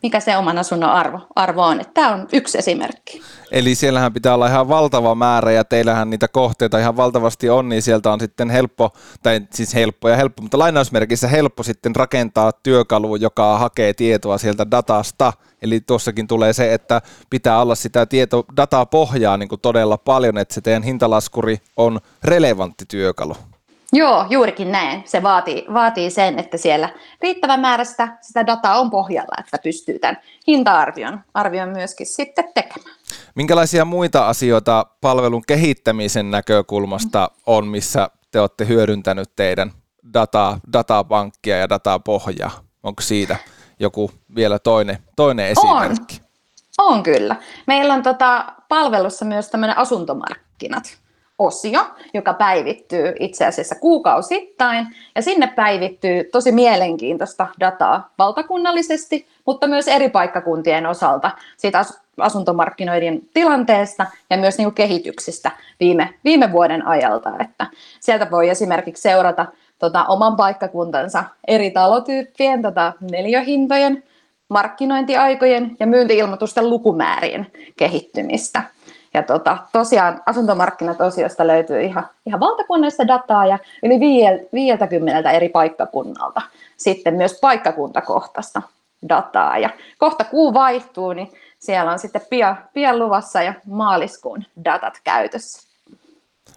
mikä 0.03 0.19
se 0.19 0.37
oman 0.37 0.57
asunnon 0.57 0.89
arvo, 0.89 1.19
arvo 1.35 1.63
on. 1.63 1.81
Tämä 1.93 2.13
on 2.13 2.27
yksi 2.33 2.57
esimerkki. 2.57 3.21
Eli 3.51 3.75
siellähän 3.75 4.13
pitää 4.13 4.33
olla 4.33 4.47
ihan 4.47 4.69
valtava 4.69 5.15
määrä 5.15 5.51
ja 5.51 5.63
teillähän 5.63 6.09
niitä 6.09 6.27
kohteita 6.27 6.79
ihan 6.79 6.97
valtavasti 6.97 7.49
on, 7.49 7.69
niin 7.69 7.81
sieltä 7.81 8.11
on 8.11 8.19
sitten 8.19 8.49
helppo, 8.49 8.93
tai 9.23 9.41
siis 9.53 9.73
helppo 9.75 10.09
ja 10.09 10.15
helppo, 10.15 10.41
mutta 10.41 10.59
lainausmerkissä 10.59 11.27
helppo 11.27 11.63
sitten 11.63 11.95
rakentaa 11.95 12.51
työkalu, 12.51 13.15
joka 13.15 13.57
hakee 13.57 13.93
tietoa 13.93 14.37
sieltä 14.37 14.71
datasta. 14.71 15.33
Eli 15.61 15.79
tuossakin 15.79 16.27
tulee 16.27 16.53
se, 16.53 16.73
että 16.73 17.01
pitää 17.29 17.61
olla 17.61 17.75
sitä 17.75 18.05
tieto, 18.05 18.45
dataa 18.57 18.85
pohjaa 18.85 19.37
niin 19.37 19.49
kuin 19.49 19.61
todella 19.61 19.97
paljon, 19.97 20.37
että 20.37 20.53
se 20.53 20.61
teidän 20.61 20.83
hintalaskuri 20.83 21.57
on 21.77 21.99
relevantti 22.23 22.85
työkalu. 22.87 23.35
Joo, 23.93 24.25
juurikin 24.29 24.71
näin. 24.71 25.03
Se 25.05 25.23
vaatii, 25.23 25.65
vaatii 25.73 26.09
sen, 26.09 26.39
että 26.39 26.57
siellä 26.57 26.89
riittävä 27.21 27.57
määrä 27.57 27.83
sitä, 27.83 28.17
sitä 28.21 28.47
dataa 28.47 28.79
on 28.79 28.89
pohjalla, 28.89 29.35
että 29.39 29.57
pystyy 29.63 29.99
tämän 29.99 30.17
hinta-arvion 30.47 31.19
arvion 31.33 31.69
myöskin 31.69 32.07
sitten 32.07 32.53
tekemään. 32.53 32.95
Minkälaisia 33.35 33.85
muita 33.85 34.27
asioita 34.27 34.85
palvelun 35.01 35.43
kehittämisen 35.47 36.31
näkökulmasta 36.31 37.31
on, 37.45 37.67
missä 37.67 38.09
te 38.31 38.39
olette 38.39 38.67
hyödyntänyt 38.67 39.29
teidän 39.35 39.71
dataa, 40.13 40.59
datapankkia 40.73 41.57
ja 41.57 41.69
datapohjaa? 41.69 42.51
Onko 42.83 43.01
siitä 43.01 43.37
joku 43.79 44.11
vielä 44.35 44.59
toinen, 44.59 44.97
toinen 45.15 45.47
esimerkki? 45.47 46.21
On, 46.77 46.93
on 46.97 47.03
kyllä. 47.03 47.35
Meillä 47.67 47.93
on 47.93 48.03
tota 48.03 48.45
palvelussa 48.69 49.25
myös 49.25 49.49
tämmöinen 49.49 49.77
asuntomarkkinat 49.77 50.97
osio, 51.39 51.85
joka 52.13 52.33
päivittyy 52.33 53.13
itse 53.19 53.45
asiassa 53.45 53.75
kuukausittain, 53.75 54.87
ja 55.15 55.21
sinne 55.21 55.47
päivittyy 55.47 56.23
tosi 56.23 56.51
mielenkiintoista 56.51 57.47
dataa 57.59 58.13
valtakunnallisesti, 58.17 59.27
mutta 59.45 59.67
myös 59.67 59.87
eri 59.87 60.09
paikkakuntien 60.09 60.85
osalta 60.85 61.31
siitä 61.57 61.85
asuntomarkkinoiden 62.17 63.21
tilanteesta 63.33 64.05
ja 64.29 64.37
myös 64.37 64.57
niin 64.57 64.73
kehityksistä 64.73 65.51
viime, 65.79 66.13
viime 66.23 66.51
vuoden 66.51 66.87
ajalta. 66.87 67.31
Että 67.39 67.67
sieltä 67.99 68.31
voi 68.31 68.49
esimerkiksi 68.49 69.01
seurata 69.01 69.45
tota, 69.79 70.05
oman 70.05 70.35
paikkakuntansa 70.35 71.23
eri 71.47 71.71
talotyyppien 71.71 72.61
tota, 72.61 72.93
neljöhintojen, 73.11 74.03
markkinointiaikojen 74.49 75.77
ja 75.79 75.87
myyntiilmoitusten 75.87 76.69
lukumäärien 76.69 77.47
kehittymistä. 77.77 78.63
Ja 79.17 79.23
tota, 79.23 79.57
tosiaan 79.71 80.21
asuntomarkkinatosiosta 80.25 81.47
löytyy 81.47 81.81
ihan, 81.81 82.07
ihan 82.25 82.39
valtakunnallista 82.39 83.07
dataa 83.07 83.45
ja 83.45 83.59
yli 83.83 83.99
50 84.53 85.31
eri 85.31 85.49
paikkakunnalta 85.49 86.41
sitten 86.77 87.13
myös 87.13 87.39
paikkakuntakohtaista 87.41 88.61
dataa. 89.09 89.57
Ja 89.57 89.69
kohta 89.97 90.23
kuu 90.23 90.53
vaihtuu, 90.53 91.13
niin 91.13 91.31
siellä 91.59 91.91
on 91.91 91.99
sitten 91.99 92.21
pian, 92.29 92.57
pian 92.73 92.99
luvassa 92.99 93.41
ja 93.41 93.53
maaliskuun 93.65 94.45
datat 94.65 94.99
käytössä. 95.03 95.67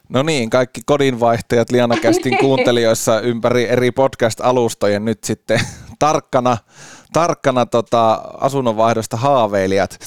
No 0.08 0.22
niin, 0.22 0.50
kaikki 0.50 0.80
kodinvaihtajat 0.86 1.70
Liana 1.70 1.96
Kästin 1.96 2.38
kuuntelijoissa 2.44 3.20
ympäri 3.20 3.68
eri 3.68 3.90
podcast-alustojen 3.90 5.04
nyt 5.04 5.24
sitten 5.24 5.60
tarkkana, 5.98 6.56
tarkkana 7.12 7.66
tota 7.66 8.12
asunnonvaihdosta 8.40 9.16
haaveilijat. 9.16 9.98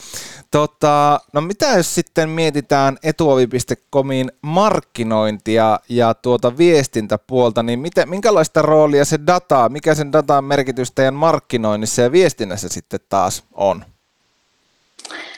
Tota, 0.51 1.19
no 1.33 1.41
mitä 1.41 1.65
jos 1.65 1.95
sitten 1.95 2.29
mietitään 2.29 2.97
etuovi.comin 3.03 4.31
markkinointia 4.41 5.79
ja 5.89 6.13
tuota 6.13 6.57
viestintäpuolta, 6.57 7.63
niin 7.63 7.79
mitä, 7.79 8.05
minkälaista 8.05 8.61
roolia 8.61 9.05
se 9.05 9.19
data, 9.27 9.69
mikä 9.69 9.95
sen 9.95 10.11
datan 10.11 10.43
merkitys 10.43 10.91
teidän 10.91 11.13
markkinoinnissa 11.13 12.01
ja 12.01 12.11
viestinnässä 12.11 12.69
sitten 12.69 12.99
taas 13.09 13.43
on? 13.53 13.85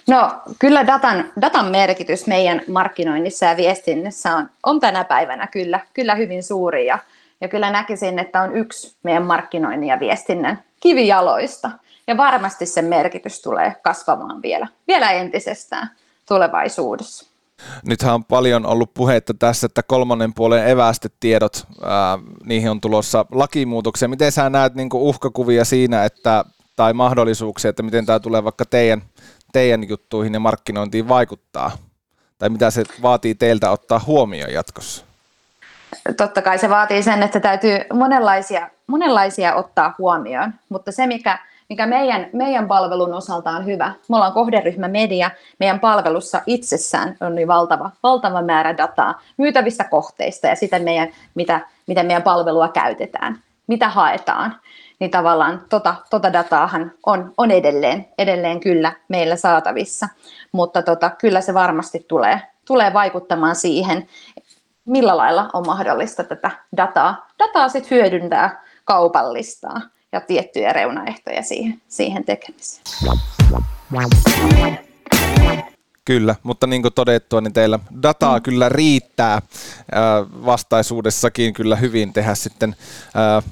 No 0.08 0.42
kyllä 0.60 0.88
datan, 0.88 1.32
datan 1.42 1.66
merkitys 1.66 2.28
meidän 2.28 2.62
markkinoinnissa 2.68 3.46
ja 3.46 3.58
viestinnässä 3.58 4.36
on, 4.36 4.50
on 4.64 4.80
tänä 4.80 5.04
päivänä 5.04 5.48
kyllä, 5.48 5.80
kyllä 5.94 6.16
hyvin 6.16 6.44
suuri 6.44 6.86
ja, 6.86 7.00
ja 7.42 7.48
kyllä 7.48 7.72
näkisin, 7.72 8.20
että 8.20 8.42
on 8.42 8.56
yksi 8.56 8.96
meidän 9.04 9.24
markkinoinnin 9.24 9.90
ja 9.90 10.00
viestinnän 10.00 10.64
kivijaloista– 10.80 11.72
ja 12.08 12.18
varmasti 12.18 12.66
sen 12.66 12.86
merkitys 12.86 13.42
tulee 13.42 13.76
kasvamaan 13.84 14.42
vielä, 14.42 14.68
vielä 14.88 15.12
entisestään 15.12 15.90
tulevaisuudessa. 16.28 17.26
Nythän 17.86 18.14
on 18.14 18.26
paljon 18.26 18.66
ollut 18.66 18.94
puhetta 18.94 19.34
tässä, 19.34 19.66
että 19.66 19.84
kolmannen 19.84 20.34
puolen 20.34 20.68
evästetiedot, 20.68 21.68
ää, 21.84 22.20
niihin 22.46 22.72
on 22.72 22.82
tulossa 22.82 23.26
lakimuutoksia. 23.32 24.08
Miten 24.08 24.32
sä 24.32 24.50
näet 24.50 24.76
niin 24.76 24.90
uhkakuvia 24.94 25.66
siinä, 25.66 26.06
että, 26.06 26.46
tai 26.76 26.94
mahdollisuuksia, 26.94 27.70
että 27.70 27.84
miten 27.84 28.06
tämä 28.06 28.20
tulee 28.20 28.44
vaikka 28.44 28.66
teidän, 28.66 29.02
teidän 29.54 29.90
juttuihin 29.90 30.34
ja 30.34 30.40
markkinointiin 30.40 31.08
vaikuttaa? 31.08 31.72
Tai 32.38 32.50
mitä 32.50 32.72
se 32.72 32.84
vaatii 33.02 33.36
teiltä 33.36 33.72
ottaa 33.72 34.02
huomioon 34.08 34.54
jatkossa? 34.54 35.06
Totta 36.18 36.42
kai 36.42 36.58
se 36.58 36.70
vaatii 36.70 37.04
sen, 37.04 37.24
että 37.24 37.40
täytyy 37.40 37.80
monenlaisia, 37.94 38.70
monenlaisia 38.88 39.56
ottaa 39.56 39.96
huomioon, 39.98 40.54
mutta 40.70 40.92
se 40.92 41.08
mikä 41.08 41.40
mikä 41.70 41.86
meidän, 41.86 42.28
meidän 42.34 42.68
palvelun 42.68 43.14
osalta 43.14 43.50
on 43.50 43.66
hyvä. 43.66 43.94
Me 44.10 44.16
ollaan 44.16 44.34
kohderyhmä 44.34 44.88
media, 44.88 45.32
meidän 45.60 45.80
palvelussa 45.80 46.42
itsessään 46.46 47.18
on 47.22 47.36
niin 47.36 47.48
valtava, 47.48 47.92
valtava 48.04 48.42
määrä 48.42 48.78
dataa 48.78 49.22
myytävistä 49.38 49.84
kohteista 49.84 50.48
ja 50.48 50.56
sitä 50.56 50.80
meidän, 50.80 51.08
mitä, 51.36 51.60
miten 51.88 52.06
meidän 52.06 52.24
palvelua 52.24 52.68
käytetään, 52.68 53.40
mitä 53.68 53.90
haetaan. 53.90 54.56
Niin 55.00 55.12
tavallaan 55.12 55.62
tota, 55.70 55.96
tota 56.10 56.34
dataahan 56.34 56.92
on, 57.06 57.34
on 57.38 57.52
edelleen, 57.52 58.08
edelleen 58.18 58.60
kyllä 58.60 58.92
meillä 59.08 59.36
saatavissa, 59.36 60.08
mutta 60.52 60.82
tota, 60.82 61.10
kyllä 61.10 61.42
se 61.42 61.54
varmasti 61.54 62.06
tulee, 62.08 62.42
tulee 62.68 62.94
vaikuttamaan 62.94 63.56
siihen, 63.56 64.08
millä 64.86 65.18
lailla 65.18 65.50
on 65.54 65.66
mahdollista 65.66 66.24
tätä 66.24 66.52
dataa, 66.78 67.28
dataa 67.40 67.70
sit 67.70 67.92
hyödyntää, 67.92 68.64
kaupallistaa 68.86 69.82
ja 70.12 70.22
tiettyjä 70.22 70.74
reunaehtoja 70.74 71.44
siihen, 71.44 71.82
siihen 71.88 72.26
tekemiseen. 72.26 72.84
Kyllä, 76.06 76.36
mutta 76.44 76.68
niin 76.68 76.82
kuin 76.82 76.94
todettua, 76.94 77.42
niin 77.42 77.54
teillä 77.54 77.80
dataa 78.02 78.38
mm. 78.38 78.44
kyllä 78.44 78.70
riittää 78.70 79.42
vastaisuudessakin 80.46 81.54
kyllä 81.54 81.76
hyvin 81.76 82.14
tehdä 82.14 82.36
sitten 82.36 82.76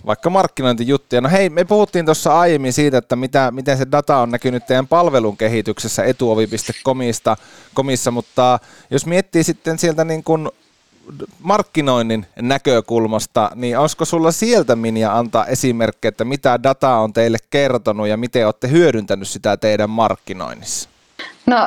vaikka 0.06 0.30
markkinointijuttuja. 0.30 1.22
No 1.22 1.30
hei, 1.30 1.50
me 1.50 1.66
puhuttiin 1.66 2.06
tuossa 2.06 2.40
aiemmin 2.40 2.74
siitä, 2.74 2.98
että 2.98 3.16
mitä, 3.16 3.52
miten 3.52 3.78
se 3.78 3.88
data 3.92 4.18
on 4.18 4.32
näkynyt 4.32 4.66
teidän 4.66 4.88
palvelun 4.88 5.38
kehityksessä 5.38 6.04
etuovi.comissa, 6.04 7.38
komissa, 7.74 8.12
mutta 8.12 8.60
jos 8.90 9.06
miettii 9.06 9.44
sitten 9.44 9.80
sieltä 9.80 10.06
niin 10.06 10.24
kuin 10.24 10.50
markkinoinnin 11.39 12.25
näkökulmasta, 12.41 13.51
niin 13.55 13.77
olisiko 13.77 14.05
sulla 14.05 14.31
sieltä 14.31 14.75
Minja 14.75 15.17
antaa 15.17 15.45
esimerkkejä, 15.45 16.10
että 16.10 16.25
mitä 16.25 16.63
dataa 16.63 17.01
on 17.01 17.13
teille 17.13 17.38
kertonut 17.50 18.07
ja 18.07 18.17
miten 18.17 18.45
olette 18.45 18.69
hyödyntänyt 18.69 19.27
sitä 19.27 19.57
teidän 19.57 19.89
markkinoinnissa? 19.89 20.89
No 21.45 21.57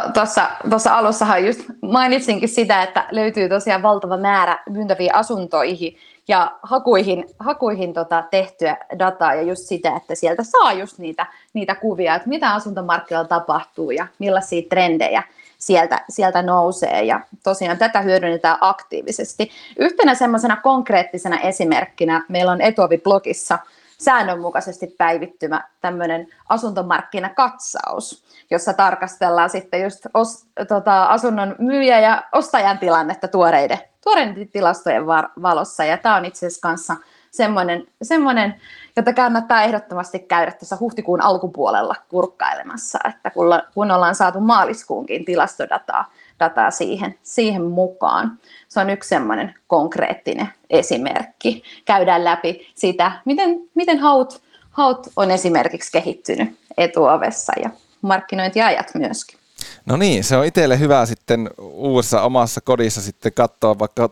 tuossa 0.70 0.96
alussahan 0.96 1.46
just 1.46 1.60
mainitsinkin 1.82 2.48
sitä, 2.48 2.82
että 2.82 3.06
löytyy 3.10 3.48
tosiaan 3.48 3.82
valtava 3.82 4.16
määrä 4.16 4.62
myyntäviä 4.70 5.12
asuntoihin 5.14 5.96
ja 6.28 6.58
hakuihin, 6.62 7.24
hakuihin 7.38 7.92
tota 7.94 8.24
tehtyä 8.30 8.76
dataa 8.98 9.34
ja 9.34 9.42
just 9.42 9.62
sitä, 9.62 9.96
että 9.96 10.14
sieltä 10.14 10.42
saa 10.42 10.72
just 10.72 10.98
niitä, 10.98 11.26
niitä 11.54 11.74
kuvia, 11.74 12.14
että 12.14 12.28
mitä 12.28 12.54
asuntomarkkinoilla 12.54 13.28
tapahtuu 13.28 13.90
ja 13.90 14.06
millaisia 14.18 14.62
trendejä 14.70 15.22
sieltä, 15.58 16.04
sieltä 16.08 16.42
nousee 16.42 17.02
ja 17.02 17.20
tosiaan 17.44 17.78
tätä 17.78 18.00
hyödynnetään 18.00 18.58
aktiivisesti. 18.60 19.50
Yhtenä 19.78 20.14
semmoisena 20.14 20.56
konkreettisena 20.56 21.40
esimerkkinä 21.40 22.24
meillä 22.28 22.52
on 22.52 22.60
Etuovi-blogissa 22.60 23.58
säännönmukaisesti 23.98 24.86
päivittymä 24.98 25.64
tämmöinen 25.80 26.28
asuntomarkkinakatsaus, 26.48 28.24
jossa 28.50 28.72
tarkastellaan 28.72 29.50
sitten 29.50 29.82
just 29.82 30.06
os, 30.14 30.46
tota, 30.68 31.04
asunnon 31.04 31.54
myyjä 31.58 32.00
ja 32.00 32.22
ostajan 32.32 32.78
tilannetta 32.78 33.28
tuoreiden, 33.28 33.78
tuoreiden 34.04 34.48
tilastojen 34.48 35.06
valossa. 35.42 35.84
Ja 35.84 35.98
tämä 35.98 36.16
on 36.16 36.24
itse 36.24 36.46
asiassa 36.46 36.68
kanssa 36.68 36.96
semmoinen, 37.36 37.86
semmoinen, 38.02 38.54
jota 38.96 39.12
kannattaa 39.12 39.62
ehdottomasti 39.62 40.18
käydä 40.18 40.52
tässä 40.52 40.76
huhtikuun 40.80 41.20
alkupuolella 41.20 41.94
kurkkailemassa, 42.08 42.98
että 43.08 43.30
kun, 43.30 43.46
ollaan 43.92 44.14
saatu 44.14 44.40
maaliskuunkin 44.40 45.24
tilastodataa 45.24 46.12
dataa 46.40 46.70
siihen, 46.70 47.14
siihen 47.22 47.62
mukaan. 47.64 48.38
Se 48.68 48.80
on 48.80 48.90
yksi 48.90 49.08
semmoinen 49.08 49.54
konkreettinen 49.66 50.48
esimerkki. 50.70 51.62
Käydään 51.84 52.24
läpi 52.24 52.72
sitä, 52.74 53.12
miten, 53.24 53.60
miten 53.74 53.98
haut, 53.98 54.42
haut 54.70 55.06
on 55.16 55.30
esimerkiksi 55.30 55.92
kehittynyt 55.92 56.56
etuovessa 56.76 57.52
ja 57.62 57.70
markkinointiajat 58.02 58.94
myöskin. 58.94 59.38
No 59.86 59.96
niin, 59.96 60.24
se 60.24 60.36
on 60.36 60.44
itselle 60.44 60.78
hyvä 60.78 61.06
sitten 61.06 61.50
uudessa 61.60 62.22
omassa 62.22 62.60
kodissa 62.60 63.02
sitten 63.02 63.32
katsoa 63.32 63.78
vaikka 63.78 64.10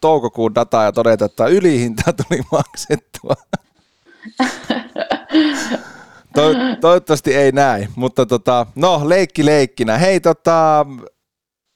toukokuun 0.00 0.54
dataa 0.54 0.84
ja 0.84 0.92
todeta, 0.92 1.24
että 1.24 1.46
ylihinta 1.46 2.12
tuli 2.12 2.42
maksettua. 2.52 3.34
To- 6.34 6.76
toivottavasti 6.80 7.34
ei 7.34 7.52
näin, 7.52 7.88
mutta 7.96 8.26
tota, 8.26 8.66
no 8.74 9.08
leikki 9.08 9.46
leikkinä. 9.46 9.98
Hei 9.98 10.20
tota, 10.20 10.86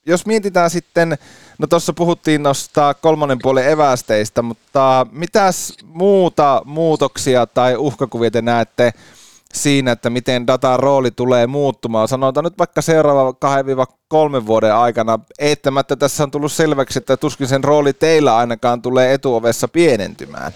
jos 0.06 0.26
mietitään 0.26 0.70
sitten, 0.70 1.18
no 1.58 1.66
tuossa 1.66 1.92
puhuttiin 1.92 2.42
noista 2.42 2.94
kolmannen 2.94 3.38
puolen 3.42 3.68
evästeistä, 3.68 4.42
mutta 4.42 5.06
mitäs 5.12 5.74
muuta 5.84 6.62
muutoksia 6.64 7.46
tai 7.46 7.76
uhkakuvia 7.76 8.30
te 8.30 8.42
näette 8.42 8.92
siinä, 9.54 9.92
että 9.92 10.10
miten 10.10 10.46
datan 10.46 10.78
rooli 10.80 11.10
tulee 11.10 11.46
muuttumaan? 11.46 12.08
Sanotaan 12.08 12.44
nyt 12.44 12.58
vaikka 12.58 12.82
seuraava 12.82 13.34
2-3 14.40 14.46
vuoden 14.46 14.74
aikana. 14.74 15.18
Eittämättä 15.38 15.96
tässä 15.96 16.22
on 16.22 16.30
tullut 16.30 16.52
selväksi, 16.52 16.98
että 16.98 17.16
tuskin 17.16 17.48
sen 17.48 17.64
rooli 17.64 17.92
teillä 17.92 18.36
ainakaan 18.36 18.82
tulee 18.82 19.14
etuovessa 19.14 19.68
pienentymään. 19.68 20.52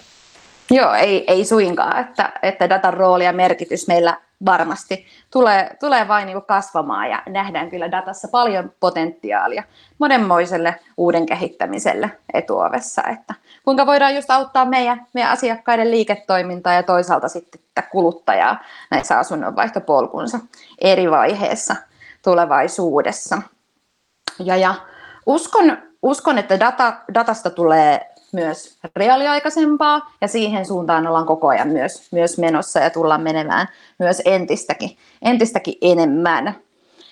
Joo, 0.71 0.93
ei, 0.93 1.23
ei 1.27 1.45
suinkaan, 1.45 1.99
että, 2.01 2.33
että 2.41 2.69
datan 2.69 2.93
rooli 2.93 3.25
ja 3.25 3.33
merkitys 3.33 3.87
meillä 3.87 4.21
varmasti 4.45 5.05
tulee, 5.31 5.77
tulee 5.79 6.07
vain 6.07 6.25
niin 6.25 6.45
kasvamaan 6.45 7.09
ja 7.09 7.23
nähdään 7.29 7.69
kyllä 7.69 7.91
datassa 7.91 8.27
paljon 8.27 8.71
potentiaalia 8.79 9.63
monenmoiselle 9.97 10.79
uuden 10.97 11.25
kehittämiselle 11.25 12.11
etuovessa, 12.33 13.03
että 13.03 13.33
kuinka 13.63 13.85
voidaan 13.85 14.15
just 14.15 14.31
auttaa 14.31 14.65
meidän, 14.65 15.07
meidän 15.13 15.31
asiakkaiden 15.31 15.91
liiketoimintaa 15.91 16.73
ja 16.73 16.83
toisaalta 16.83 17.27
sitten 17.27 17.61
kuluttajaa 17.91 18.63
näissä 18.91 19.19
asunnonvaihtopolkunsa 19.19 20.39
eri 20.81 21.11
vaiheessa 21.11 21.75
tulevaisuudessa. 22.23 23.41
Ja, 24.39 24.55
ja 24.55 24.75
uskon, 25.25 25.77
uskon, 26.01 26.37
että 26.37 26.59
data, 26.59 26.93
datasta 27.13 27.49
tulee 27.49 28.14
myös 28.35 28.77
reaaliaikaisempaa 28.95 30.13
ja 30.21 30.27
siihen 30.27 30.65
suuntaan 30.65 31.07
ollaan 31.07 31.25
koko 31.25 31.47
ajan 31.47 31.67
myös, 31.67 32.11
myös 32.11 32.37
menossa 32.37 32.79
ja 32.79 32.89
tullaan 32.89 33.21
menemään 33.21 33.67
myös 33.99 34.21
entistäkin, 34.25 34.97
entistäkin 35.21 35.75
enemmän. 35.81 36.55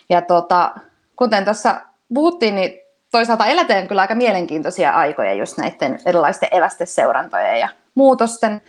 Ja 0.10 0.22
tota, 0.22 0.76
kuten 1.16 1.44
tuossa 1.46 1.82
puhuttiin, 2.14 2.56
niin 2.56 2.80
toisaalta 3.12 3.46
eletään 3.46 3.88
kyllä 3.88 4.02
aika 4.02 4.16
mielenkiintoisia 4.16 4.92
aikoja 4.92 5.34
just 5.34 5.58
näiden 5.58 6.00
erilaisten 6.06 6.50
evästeseurantojen 6.52 7.60
ja 7.60 7.70
muutosten 7.96 8.62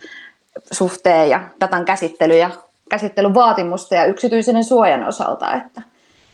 suhteen 0.71 1.29
ja 1.29 1.41
datan 1.59 1.85
käsittely 1.85 2.37
ja 2.37 2.49
käsittelyn 2.89 3.33
vaatimusten 3.33 3.97
ja 3.97 4.05
yksityisen 4.05 4.63
suojan 4.63 5.03
osalta, 5.03 5.53
että 5.53 5.81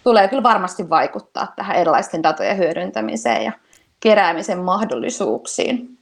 tulee 0.04 0.28
kyllä 0.28 0.44
varmasti 0.44 0.90
vaikuttaa 0.90 1.54
tähän 1.56 1.78
erilaisten 1.78 2.24
datojen 2.24 2.58
hyödyntämiseen 2.58 3.44
ja 3.44 3.52
keräämisen 4.00 4.60
mahdollisuuksiin. 4.60 5.98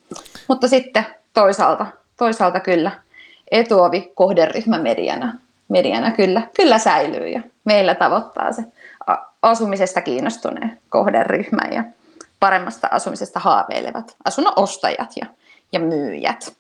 Mutta 0.48 0.68
sitten 0.68 1.06
toisaalta, 1.34 1.86
toisaalta 2.18 2.60
kyllä 2.60 2.92
etuovi 3.51 4.12
kohderyhmä 4.16 4.78
mediana, 4.78 5.34
mediana 5.68 6.12
kyllä, 6.12 6.42
kyllä 6.56 6.78
säilyy 6.78 7.28
ja 7.28 7.42
meillä 7.66 7.96
tavoittaa 7.96 8.51
se 8.51 8.63
asumisesta 9.42 10.01
kiinnostuneen 10.01 10.80
kohderyhmä 10.89 11.62
ja 11.72 11.84
paremmasta 12.39 12.88
asumisesta 12.92 13.39
haaveilevat 13.39 14.16
asunnon 14.25 14.54
ostajat 14.56 15.10
ja, 15.22 15.25
ja 15.72 15.80
myyjät. 15.80 16.54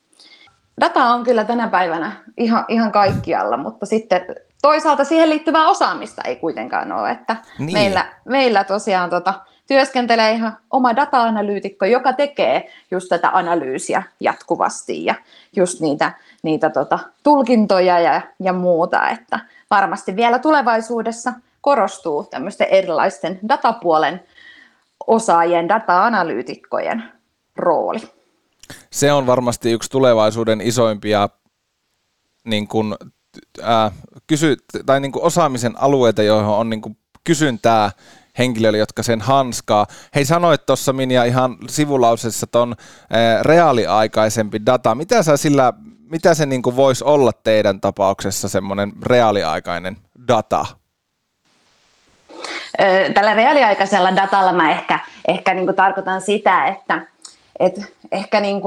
Data 0.81 1.05
on 1.05 1.23
kyllä 1.23 1.43
tänä 1.43 1.67
päivänä 1.67 2.11
ihan, 2.37 2.65
ihan 2.67 2.91
kaikkialla, 2.91 3.57
mutta 3.57 3.85
sitten 3.85 4.21
toisaalta 4.61 5.03
siihen 5.03 5.29
liittyvää 5.29 5.67
osaamista 5.67 6.21
ei 6.21 6.35
kuitenkaan 6.35 6.91
ole. 6.91 7.11
Että 7.11 7.35
niin. 7.59 7.73
meillä, 7.73 8.13
meillä 8.25 8.63
tosiaan 8.63 9.09
tota, 9.09 9.33
työskentelee 9.69 10.31
ihan 10.31 10.57
oma 10.71 10.95
data-analyytikko, 10.95 11.85
joka 11.85 12.13
tekee 12.13 12.71
just 12.91 13.09
tätä 13.09 13.29
analyysiä 13.33 14.03
jatkuvasti 14.19 15.05
ja 15.05 15.15
just 15.55 15.79
niitä, 15.81 16.11
niitä 16.43 16.69
tota, 16.69 16.99
tulkintoja 17.23 17.99
ja, 17.99 18.21
ja 18.39 18.53
muuta, 18.53 19.09
että 19.09 19.39
varmasti 19.71 20.15
vielä 20.15 20.39
tulevaisuudessa 20.39 21.33
korostuu 21.61 22.23
tämmöisten 22.23 22.67
erilaisten 22.67 23.39
datapuolen 23.49 24.23
osaajien, 25.07 25.69
data-analyytikkojen 25.69 27.03
rooli. 27.55 27.99
Se 28.91 29.13
on 29.13 29.27
varmasti 29.27 29.71
yksi 29.71 29.89
tulevaisuuden 29.89 30.61
isoimpia 30.61 31.29
niin 32.43 32.67
kuin, 32.67 32.95
äh, 33.63 33.91
kysy, 34.27 34.57
tai 34.85 34.99
niin 34.99 35.11
kuin 35.11 35.23
osaamisen 35.23 35.73
alueita, 35.81 36.23
joihin 36.23 36.49
on 36.49 36.69
niin 36.69 36.81
kuin 36.81 36.97
kysyntää 37.23 37.91
henkilöille, 38.39 38.77
jotka 38.77 39.03
sen 39.03 39.21
hanskaa. 39.21 39.85
Hei, 40.15 40.25
sanoit 40.25 40.65
tuossa 40.65 40.93
Minja 40.93 41.23
ihan 41.23 41.57
sivulausessa 41.67 42.47
ton 42.47 42.75
äh, 42.79 43.41
reaaliaikaisempi 43.41 44.65
data. 44.65 44.95
Mitä 44.95 45.23
sä 45.23 45.37
sillä, 45.37 45.73
mitä 46.11 46.33
se 46.33 46.45
niin 46.45 46.61
voisi 46.75 47.03
olla 47.03 47.31
teidän 47.33 47.81
tapauksessa 47.81 48.49
semmoinen 48.49 48.91
reaaliaikainen 49.03 49.97
data? 50.27 50.65
Tällä 53.13 53.33
reaaliaikaisella 53.33 54.15
datalla 54.15 54.53
mä 54.53 54.71
ehkä, 54.71 54.99
ehkä 55.27 55.53
niin 55.53 55.75
tarkoitan 55.75 56.21
sitä, 56.21 56.65
että 56.65 57.01
et 57.59 57.93
ehkä 58.11 58.39
niin 58.39 58.61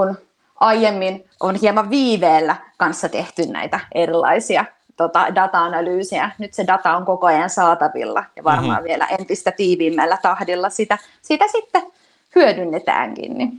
aiemmin 0.60 1.24
on 1.40 1.54
hieman 1.54 1.90
viiveellä 1.90 2.56
kanssa 2.76 3.08
tehty 3.08 3.46
näitä 3.46 3.80
erilaisia 3.94 4.64
tota, 4.96 5.26
data-analyysiä. 5.34 6.30
Nyt 6.38 6.54
se 6.54 6.66
data 6.66 6.96
on 6.96 7.04
koko 7.04 7.26
ajan 7.26 7.50
saatavilla 7.50 8.24
ja 8.36 8.44
varmaan 8.44 8.68
mm-hmm. 8.68 8.84
vielä 8.84 9.06
entistä 9.06 9.52
tiiviimmällä 9.52 10.18
tahdilla 10.22 10.70
sitä, 10.70 10.98
sitä 11.22 11.44
sitten 11.52 11.82
hyödynnetäänkin. 12.34 13.38
Niin 13.38 13.52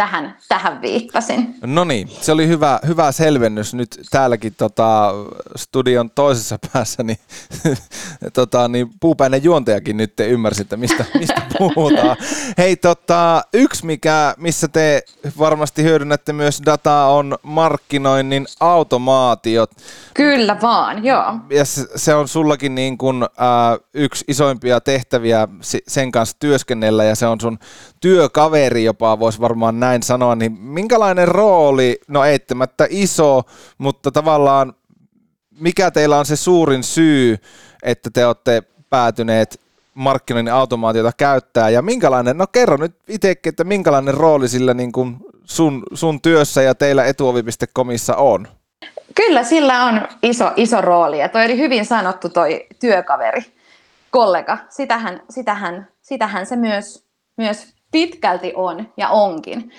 tähän, 0.00 0.36
tähän 0.48 0.82
viittasin. 0.82 1.54
No 1.64 1.84
niin, 1.84 2.08
se 2.08 2.32
oli 2.32 2.48
hyvä, 2.48 2.80
hyvä 2.86 3.12
selvennys. 3.12 3.74
Nyt 3.74 4.00
täälläkin 4.10 4.54
tota, 4.54 5.12
studion 5.56 6.10
toisessa 6.10 6.58
päässä, 6.72 7.02
niin, 7.02 7.18
tota, 8.32 8.68
niin 8.68 8.90
puupäinen 9.00 9.44
juontajakin 9.44 9.96
nyt 9.96 10.20
ymmärsi, 10.20 10.62
että 10.62 10.76
mistä, 10.76 11.04
mistä 11.20 11.42
puhutaan. 11.58 12.16
Hei, 12.58 12.76
tota, 12.76 13.42
yksi 13.54 13.86
mikä, 13.86 14.34
missä 14.38 14.68
te 14.68 15.02
varmasti 15.38 15.82
hyödynnätte 15.82 16.32
myös 16.32 16.62
dataa, 16.66 17.14
on 17.14 17.38
markkinoinnin 17.42 18.46
automaatiot. 18.60 19.70
Kyllä 20.14 20.56
vaan, 20.62 21.04
joo. 21.04 21.34
Ja 21.50 21.64
se, 21.64 21.86
se 21.96 22.14
on 22.14 22.28
sullakin 22.28 22.74
niin 22.74 22.98
kuin, 22.98 23.22
äh, 23.22 23.28
yksi 23.94 24.24
isoimpia 24.28 24.80
tehtäviä 24.80 25.48
sen 25.88 26.12
kanssa 26.12 26.36
työskennellä, 26.40 27.04
ja 27.04 27.14
se 27.14 27.26
on 27.26 27.40
sun 27.40 27.58
työkaveri 28.00 28.84
jopa, 28.84 29.18
voisi 29.18 29.40
varmaan 29.40 29.80
näin 29.80 29.89
sanoa, 30.02 30.34
niin 30.34 30.52
minkälainen 30.52 31.28
rooli, 31.28 32.00
no 32.08 32.24
eittämättä 32.24 32.86
iso, 32.90 33.42
mutta 33.78 34.10
tavallaan 34.10 34.74
mikä 35.60 35.90
teillä 35.90 36.18
on 36.18 36.26
se 36.26 36.36
suurin 36.36 36.82
syy, 36.82 37.38
että 37.82 38.10
te 38.10 38.26
olette 38.26 38.62
päätyneet 38.90 39.60
markkinoinnin 39.94 40.54
automaatiota 40.54 41.12
käyttää 41.16 41.70
ja 41.70 41.82
minkälainen, 41.82 42.38
no 42.38 42.46
kerro 42.46 42.76
nyt 42.76 42.96
itsekin, 43.08 43.50
että 43.50 43.64
minkälainen 43.64 44.14
rooli 44.14 44.48
sillä 44.48 44.74
niin 44.74 44.92
kuin 44.92 45.16
sun, 45.44 45.82
sun 45.94 46.20
työssä 46.20 46.62
ja 46.62 46.74
teillä 46.74 47.04
etuovi.comissa 47.04 48.16
on? 48.16 48.48
Kyllä 49.14 49.44
sillä 49.44 49.84
on 49.84 50.08
iso, 50.22 50.52
iso 50.56 50.80
rooli 50.80 51.18
ja 51.18 51.28
toi 51.28 51.44
oli 51.44 51.56
hyvin 51.56 51.86
sanottu 51.86 52.28
toi 52.28 52.66
työkaveri, 52.80 53.40
kollega. 54.10 54.58
Sitähän, 54.68 55.22
sitähän, 55.30 55.88
sitähän 56.02 56.46
se 56.46 56.56
myös, 56.56 57.04
myös 57.36 57.74
pitkälti 57.90 58.52
on 58.56 58.88
ja 58.96 59.08
onkin. 59.08 59.70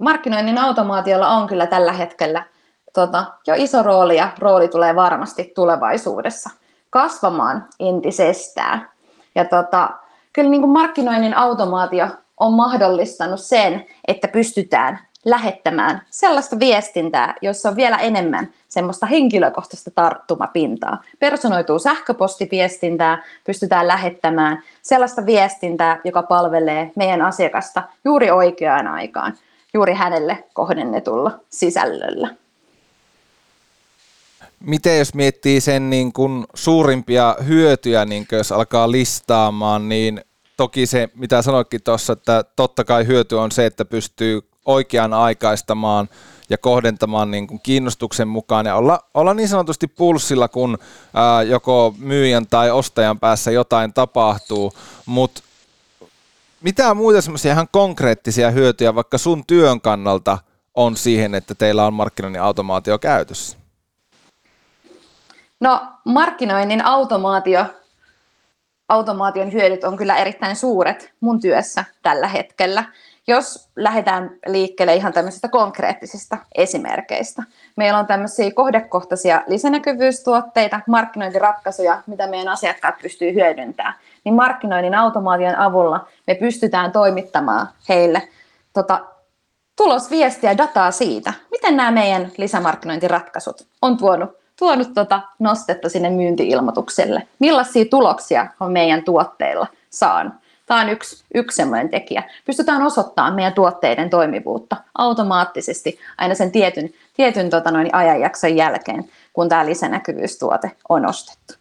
Markkinoinnin 0.00 0.58
automaatiolla 0.58 1.28
on 1.28 1.46
kyllä 1.46 1.66
tällä 1.66 1.92
hetkellä 1.92 2.44
tota, 2.92 3.24
jo 3.46 3.54
iso 3.56 3.82
rooli 3.82 4.16
ja 4.16 4.28
rooli 4.38 4.68
tulee 4.68 4.94
varmasti 4.94 5.52
tulevaisuudessa 5.54 6.50
kasvamaan 6.90 7.68
entisestään. 7.80 8.90
Ja 9.34 9.44
tota, 9.44 9.90
kyllä 10.32 10.50
niin 10.50 10.62
kuin 10.62 10.72
markkinoinnin 10.72 11.36
automaatio 11.36 12.08
on 12.36 12.52
mahdollistanut 12.52 13.40
sen, 13.40 13.86
että 14.08 14.28
pystytään 14.28 14.98
lähettämään 15.24 16.02
sellaista 16.10 16.58
viestintää, 16.58 17.34
jossa 17.42 17.68
on 17.68 17.76
vielä 17.76 17.98
enemmän 17.98 18.52
semmoista 18.68 19.06
henkilökohtaista 19.06 19.90
tarttumapintaa. 19.90 21.02
Personoituu 21.18 21.78
sähköpostiviestintää, 21.78 23.22
pystytään 23.46 23.88
lähettämään 23.88 24.62
sellaista 24.82 25.26
viestintää, 25.26 26.00
joka 26.04 26.22
palvelee 26.22 26.90
meidän 26.96 27.22
asiakasta 27.22 27.82
juuri 28.04 28.30
oikeaan 28.30 28.86
aikaan, 28.86 29.38
juuri 29.74 29.94
hänelle 29.94 30.44
kohdennetulla 30.52 31.40
sisällöllä. 31.50 32.28
Miten 34.60 34.98
jos 34.98 35.14
miettii 35.14 35.60
sen 35.60 35.90
niin 35.90 36.12
kuin 36.12 36.44
suurimpia 36.54 37.36
hyötyjä, 37.46 38.04
niin 38.04 38.26
jos 38.32 38.52
alkaa 38.52 38.90
listaamaan, 38.90 39.88
niin 39.88 40.20
toki 40.56 40.86
se, 40.86 41.08
mitä 41.14 41.42
sanoitkin 41.42 41.82
tuossa, 41.82 42.12
että 42.12 42.44
totta 42.56 42.84
kai 42.84 43.06
hyöty 43.06 43.34
on 43.34 43.52
se, 43.52 43.66
että 43.66 43.84
pystyy 43.84 44.51
oikean 44.64 45.12
aikaistamaan 45.12 46.08
ja 46.50 46.58
kohdentamaan 46.58 47.30
niin 47.30 47.46
kuin 47.46 47.60
kiinnostuksen 47.62 48.28
mukaan 48.28 48.66
ja 48.66 48.76
olla, 48.76 49.00
olla 49.14 49.34
niin 49.34 49.48
sanotusti 49.48 49.86
pulssilla, 49.86 50.48
kun 50.48 50.78
ää, 51.14 51.42
joko 51.42 51.94
myyjän 51.98 52.46
tai 52.46 52.70
ostajan 52.70 53.20
päässä 53.20 53.50
jotain 53.50 53.92
tapahtuu, 53.92 54.72
mutta 55.06 55.42
mitä 56.60 56.94
muita 56.94 57.20
semmoisia 57.20 57.52
ihan 57.52 57.68
konkreettisia 57.72 58.50
hyötyjä 58.50 58.94
vaikka 58.94 59.18
sun 59.18 59.46
työn 59.46 59.80
kannalta 59.80 60.38
on 60.74 60.96
siihen, 60.96 61.34
että 61.34 61.54
teillä 61.54 61.86
on 61.86 61.94
markkinoinnin 61.94 62.42
automaatio 62.42 62.98
käytössä? 62.98 63.58
No 65.60 65.86
markkinoinnin 66.04 66.84
automaatio, 66.84 67.66
automaation 68.88 69.52
hyödyt 69.52 69.84
on 69.84 69.96
kyllä 69.96 70.16
erittäin 70.16 70.56
suuret 70.56 71.12
mun 71.20 71.40
työssä 71.40 71.84
tällä 72.02 72.28
hetkellä. 72.28 72.84
Jos 73.26 73.68
lähdetään 73.76 74.30
liikkeelle 74.46 74.94
ihan 74.94 75.12
tämmöisistä 75.12 75.48
konkreettisista 75.48 76.38
esimerkkeistä. 76.54 77.42
Meillä 77.76 77.98
on 77.98 78.06
tämmöisiä 78.06 78.50
kohdekohtaisia 78.54 79.42
lisänäkyvyystuotteita, 79.46 80.80
markkinointiratkaisuja, 80.88 82.02
mitä 82.06 82.26
meidän 82.26 82.48
asiakkaat 82.48 82.94
pystyy 83.02 83.34
hyödyntämään. 83.34 83.94
Niin 84.24 84.34
markkinoinnin 84.34 84.94
automaation 84.94 85.56
avulla 85.56 86.08
me 86.26 86.34
pystytään 86.34 86.92
toimittamaan 86.92 87.68
heille 87.88 88.28
tota, 88.72 89.00
tulosviestiä, 89.76 90.58
dataa 90.58 90.90
siitä, 90.90 91.32
miten 91.50 91.76
nämä 91.76 91.90
meidän 91.90 92.32
lisämarkkinointiratkaisut 92.36 93.66
on 93.82 93.96
tuonut 93.96 94.42
tuonut 94.62 94.94
tuota 94.94 95.20
nostetta 95.38 95.88
sinne 95.88 96.10
myyntiilmoitukselle. 96.10 97.28
Millaisia 97.38 97.84
tuloksia 97.90 98.46
on 98.60 98.72
meidän 98.72 99.04
tuotteilla 99.04 99.66
saanut? 99.90 100.32
Tämä 100.72 100.82
on 100.82 100.88
yksi, 100.88 101.24
yksi 101.34 101.56
sellainen 101.56 101.88
tekijä. 101.88 102.22
Pystytään 102.44 102.82
osoittamaan 102.82 103.34
meidän 103.34 103.52
tuotteiden 103.52 104.10
toimivuutta 104.10 104.76
automaattisesti 104.98 105.98
aina 106.18 106.34
sen 106.34 106.52
tietyn, 106.52 106.90
tietyn 107.16 107.50
tota 107.50 107.70
noin, 107.70 107.94
ajanjakson 107.94 108.56
jälkeen, 108.56 109.10
kun 109.32 109.48
tämä 109.48 109.66
lisänäkyvyystuote 109.66 110.70
on 110.88 111.06
ostettu. 111.06 111.54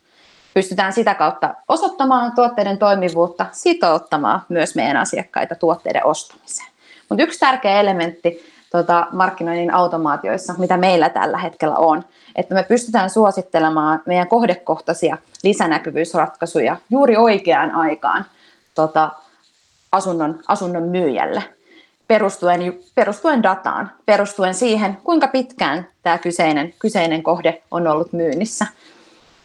Pystytään 0.53 0.93
sitä 0.93 1.15
kautta 1.15 1.53
osoittamaan 1.67 2.31
tuotteiden 2.31 2.77
toimivuutta, 2.77 3.45
sitouttamaan 3.51 4.41
myös 4.49 4.75
meidän 4.75 4.97
asiakkaita 4.97 5.55
tuotteiden 5.55 6.05
ostamiseen. 6.05 6.69
Mutta 7.09 7.23
yksi 7.23 7.39
tärkeä 7.39 7.79
elementti 7.79 8.45
tota, 8.71 9.07
markkinoinnin 9.11 9.73
automaatioissa, 9.73 10.53
mitä 10.57 10.77
meillä 10.77 11.09
tällä 11.09 11.37
hetkellä 11.37 11.75
on, 11.75 12.05
että 12.35 12.55
me 12.55 12.63
pystytään 12.63 13.09
suosittelemaan 13.09 14.01
meidän 14.05 14.27
kohdekohtaisia 14.27 15.17
lisänäkyvyysratkaisuja 15.43 16.77
juuri 16.89 17.17
oikeaan 17.17 17.71
aikaan 17.71 18.25
tota, 18.87 19.11
asunnon, 19.91 20.39
asunnon 20.47 20.83
myyjälle 20.83 21.43
perustuen, 22.07 22.79
perustuen 22.95 23.43
dataan, 23.43 23.91
perustuen 24.05 24.53
siihen, 24.53 24.97
kuinka 25.03 25.27
pitkään 25.27 25.87
tämä 26.03 26.17
kyseinen, 26.17 26.73
kyseinen 26.79 27.23
kohde 27.23 27.61
on 27.71 27.87
ollut 27.87 28.13
myynnissä. 28.13 28.67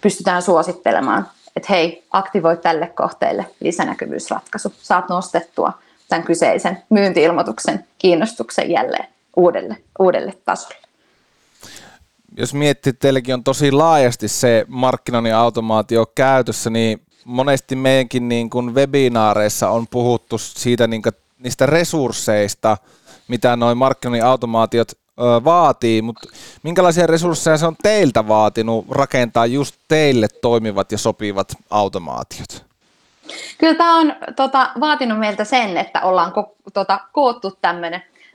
Pystytään 0.00 0.42
suosittelemaan, 0.42 1.28
että 1.56 1.72
hei, 1.72 2.04
aktivoi 2.10 2.56
tälle 2.56 2.86
kohteelle 2.86 3.46
lisänäkyvyysratkaisu. 3.60 4.72
Saat 4.82 5.08
nostettua 5.08 5.72
tämän 6.08 6.24
kyseisen 6.24 6.82
myyntiilmoituksen 6.90 7.86
kiinnostuksen 7.98 8.70
jälleen 8.70 9.08
uudelle, 9.36 9.76
uudelle 9.98 10.34
tasolle 10.44 10.86
jos 12.36 12.54
miettii, 12.54 12.90
että 12.90 13.00
teilläkin 13.00 13.34
on 13.34 13.44
tosi 13.44 13.72
laajasti 13.72 14.28
se 14.28 14.64
markkinoinnin 14.68 15.34
automaatio 15.34 16.06
käytössä, 16.14 16.70
niin 16.70 17.05
monesti 17.26 17.76
meidänkin 17.76 18.28
niin 18.28 18.50
kuin 18.50 18.74
webinaareissa 18.74 19.70
on 19.70 19.86
puhuttu 19.86 20.38
siitä 20.38 20.86
niin 20.86 21.02
kuin, 21.02 21.12
niistä 21.38 21.66
resursseista, 21.66 22.76
mitä 23.28 23.56
noin 23.56 23.78
markkinoinnin 23.78 24.24
automaatiot 24.24 24.92
vaatii, 25.44 26.02
mutta 26.02 26.28
minkälaisia 26.62 27.06
resursseja 27.06 27.56
se 27.56 27.66
on 27.66 27.76
teiltä 27.82 28.28
vaatinut 28.28 28.86
rakentaa 28.90 29.46
just 29.46 29.74
teille 29.88 30.28
toimivat 30.28 30.92
ja 30.92 30.98
sopivat 30.98 31.52
automaatiot? 31.70 32.64
Kyllä 33.58 33.74
tämä 33.74 33.96
on 33.96 34.14
tota, 34.36 34.70
vaatinut 34.80 35.18
meiltä 35.18 35.44
sen, 35.44 35.76
että 35.76 36.00
ollaan 36.00 36.32
ko, 36.32 36.56
tota, 36.74 37.00
koottu 37.12 37.58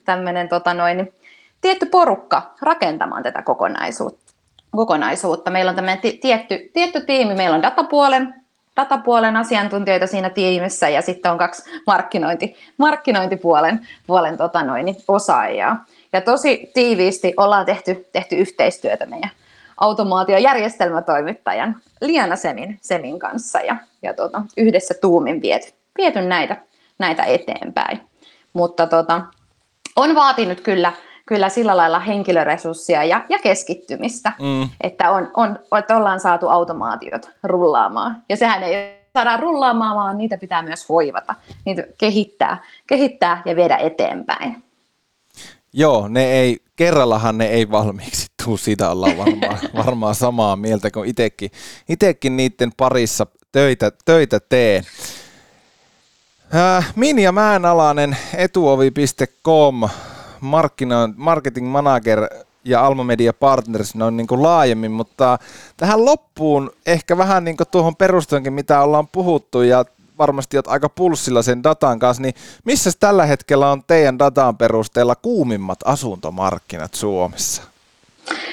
tämmöinen 0.05 0.49
tota 0.49 0.73
noin, 0.73 1.13
tietty 1.61 1.85
porukka 1.85 2.53
rakentamaan 2.61 3.23
tätä 3.23 3.41
kokonaisuutta. 3.41 4.33
kokonaisuutta. 4.71 5.51
Meillä 5.51 5.69
on 5.69 5.75
tämmöinen 5.75 6.01
tietty, 6.21 6.69
tietty 6.73 7.01
tiimi, 7.01 7.35
meillä 7.35 7.55
on 7.55 7.61
datapuolen, 7.61 8.40
datapuolen 8.75 9.37
asiantuntijoita 9.37 10.07
siinä 10.07 10.29
tiimissä 10.29 10.89
ja 10.89 11.01
sitten 11.01 11.31
on 11.31 11.37
kaksi 11.37 11.69
markkinointi, 11.87 12.55
markkinointipuolen 12.77 13.87
puolen, 14.07 14.37
tota 14.37 14.63
noin, 14.63 14.95
osaajaa. 15.07 15.85
Ja 16.13 16.21
tosi 16.21 16.71
tiiviisti 16.73 17.33
ollaan 17.37 17.65
tehty, 17.65 18.05
tehty 18.11 18.35
yhteistyötä 18.35 19.05
meidän 19.05 19.31
automaatiojärjestelmätoimittajan 19.77 21.75
Liana 22.01 22.35
Semin, 22.35 22.79
Semin 22.81 23.19
kanssa 23.19 23.59
ja, 23.59 23.75
ja 24.01 24.13
tota, 24.13 24.41
yhdessä 24.57 24.93
tuumin 25.01 25.41
viety, 25.41 25.67
viety 25.97 26.21
näitä, 26.21 26.57
näitä 26.99 27.23
eteenpäin. 27.23 28.01
Mutta 28.53 28.87
tota, 28.87 29.21
on 29.95 30.15
vaatinut 30.15 30.61
kyllä 30.61 30.93
kyllä 31.25 31.49
sillä 31.49 31.77
lailla 31.77 31.99
henkilöresurssia 31.99 33.03
ja, 33.03 33.25
ja 33.29 33.39
keskittymistä, 33.39 34.31
mm. 34.39 34.69
että, 34.81 35.11
on, 35.11 35.31
on, 35.33 35.59
että 35.79 35.97
ollaan 35.97 36.19
saatu 36.19 36.47
automaatiot 36.47 37.29
rullaamaan. 37.43 38.23
Ja 38.29 38.37
sehän 38.37 38.63
ei 38.63 39.01
saada 39.13 39.37
rullaamaan, 39.37 39.95
vaan 39.95 40.17
niitä 40.17 40.37
pitää 40.37 40.61
myös 40.61 40.89
hoivata, 40.89 41.35
niitä 41.65 41.83
kehittää, 41.97 42.63
kehittää 42.87 43.41
ja 43.45 43.55
viedä 43.55 43.77
eteenpäin. 43.77 44.63
Joo, 45.73 46.07
ne 46.07 46.31
ei, 46.31 46.57
kerrallahan 46.75 47.37
ne 47.37 47.45
ei 47.45 47.71
valmiiksi 47.71 48.27
tuu, 48.43 48.57
siitä 48.57 48.89
ollaan 48.89 49.17
varmaan, 49.17 49.59
varmaan 49.85 50.15
samaa 50.15 50.55
mieltä, 50.55 50.91
kun 50.91 51.05
itekin, 51.05 51.51
itekin 51.89 52.37
niiden 52.37 52.71
parissa 52.77 53.27
töitä, 53.51 53.91
töitä 54.05 54.39
teen. 54.39 54.83
Äh, 56.55 56.93
Minja 56.95 57.31
Mäenalainen, 57.31 58.17
etuovi.com, 58.35 59.89
marketing 61.15 61.71
manager 61.71 62.27
ja 62.65 62.85
Alma 62.85 63.03
Media 63.03 63.33
Partners 63.33 63.95
noin 63.95 64.17
niin 64.17 64.27
kuin 64.27 64.43
laajemmin, 64.43 64.91
mutta 64.91 65.37
tähän 65.77 66.05
loppuun 66.05 66.71
ehkä 66.85 67.17
vähän 67.17 67.43
niin 67.43 67.57
kuin 67.57 67.67
tuohon 67.71 67.95
perustuenkin, 67.95 68.53
mitä 68.53 68.81
ollaan 68.81 69.07
puhuttu 69.07 69.61
ja 69.61 69.85
varmasti 70.17 70.57
olet 70.57 70.67
aika 70.67 70.89
pulssilla 70.89 71.41
sen 71.41 71.63
datan 71.63 71.99
kanssa, 71.99 72.23
niin 72.23 72.33
missä 72.65 72.89
tällä 72.99 73.25
hetkellä 73.25 73.71
on 73.71 73.83
teidän 73.87 74.19
datan 74.19 74.57
perusteella 74.57 75.15
kuumimmat 75.15 75.79
asuntomarkkinat 75.85 76.93
Suomessa? 76.93 77.63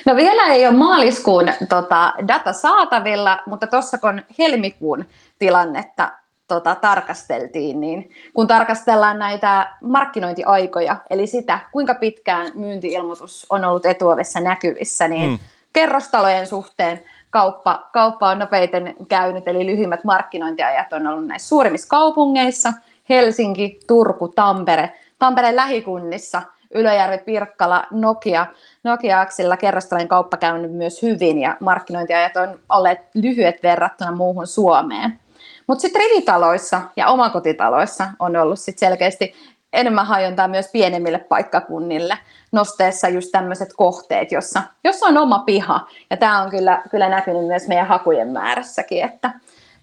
No 0.06 0.16
vielä 0.16 0.54
ei 0.54 0.66
ole 0.66 0.76
maaliskuun 0.76 1.44
tota, 1.68 2.14
data 2.28 2.52
saatavilla, 2.52 3.38
mutta 3.46 3.66
tuossa 3.66 3.98
kun 3.98 4.22
helmikuun 4.38 5.04
tilannetta 5.38 6.12
tota, 6.48 6.74
tarkasteltiin, 6.74 7.80
niin 7.80 8.10
kun 8.34 8.46
tarkastellaan 8.46 9.18
näitä 9.18 9.72
markkinointiaikoja, 9.82 10.96
eli 11.10 11.26
sitä, 11.26 11.58
kuinka 11.72 11.94
pitkään 11.94 12.52
myyntiilmoitus 12.54 13.46
on 13.50 13.64
ollut 13.64 13.86
etuovessa 13.86 14.40
näkyvissä, 14.40 15.08
niin 15.08 15.30
mm. 15.30 15.38
kerrostalojen 15.72 16.46
suhteen 16.46 17.02
kauppa, 17.30 17.88
kauppa 17.92 18.28
on 18.28 18.38
nopeiten 18.38 18.94
käynyt, 19.08 19.48
eli 19.48 19.66
lyhyimmät 19.66 20.04
markkinointiajat 20.04 20.92
on 20.92 21.06
ollut 21.06 21.26
näissä 21.26 21.48
suurimmissa 21.48 21.88
kaupungeissa, 21.88 22.72
Helsinki, 23.08 23.80
Turku, 23.86 24.28
Tampere, 24.28 24.92
Tampereen 25.18 25.56
lähikunnissa, 25.56 26.42
Ylöjärvi, 26.74 27.18
Pirkkala, 27.18 27.84
Nokia, 27.90 28.46
Nokia-aksilla 28.84 29.56
kerrostalojen 29.56 30.08
kauppa 30.08 30.36
käynyt 30.36 30.72
myös 30.72 31.02
hyvin 31.02 31.38
ja 31.38 31.56
markkinointiajat 31.60 32.36
on 32.36 32.60
olleet 32.68 32.98
lyhyet 33.14 33.62
verrattuna 33.62 34.12
muuhun 34.12 34.46
Suomeen. 34.46 35.20
Mutta 35.68 35.82
sitten 35.82 36.02
rivitaloissa 36.02 36.80
ja 36.96 37.08
omakotitaloissa 37.08 38.08
on 38.18 38.36
ollut 38.36 38.58
sit 38.58 38.78
selkeästi 38.78 39.34
enemmän 39.72 40.06
hajontaa 40.06 40.48
myös 40.48 40.68
pienemmille 40.72 41.18
paikkakunnille 41.18 42.18
nosteessa 42.52 43.08
just 43.08 43.28
tämmöiset 43.32 43.68
kohteet, 43.76 44.32
jossa, 44.32 44.62
jossa 44.84 45.06
on 45.06 45.18
oma 45.18 45.38
piha. 45.38 45.86
Ja 46.10 46.16
tämä 46.16 46.42
on 46.42 46.50
kyllä, 46.50 46.82
kyllä 46.90 47.08
näkynyt 47.08 47.46
myös 47.46 47.68
meidän 47.68 47.86
hakujen 47.86 48.28
määrässäkin, 48.28 49.04
että, 49.04 49.30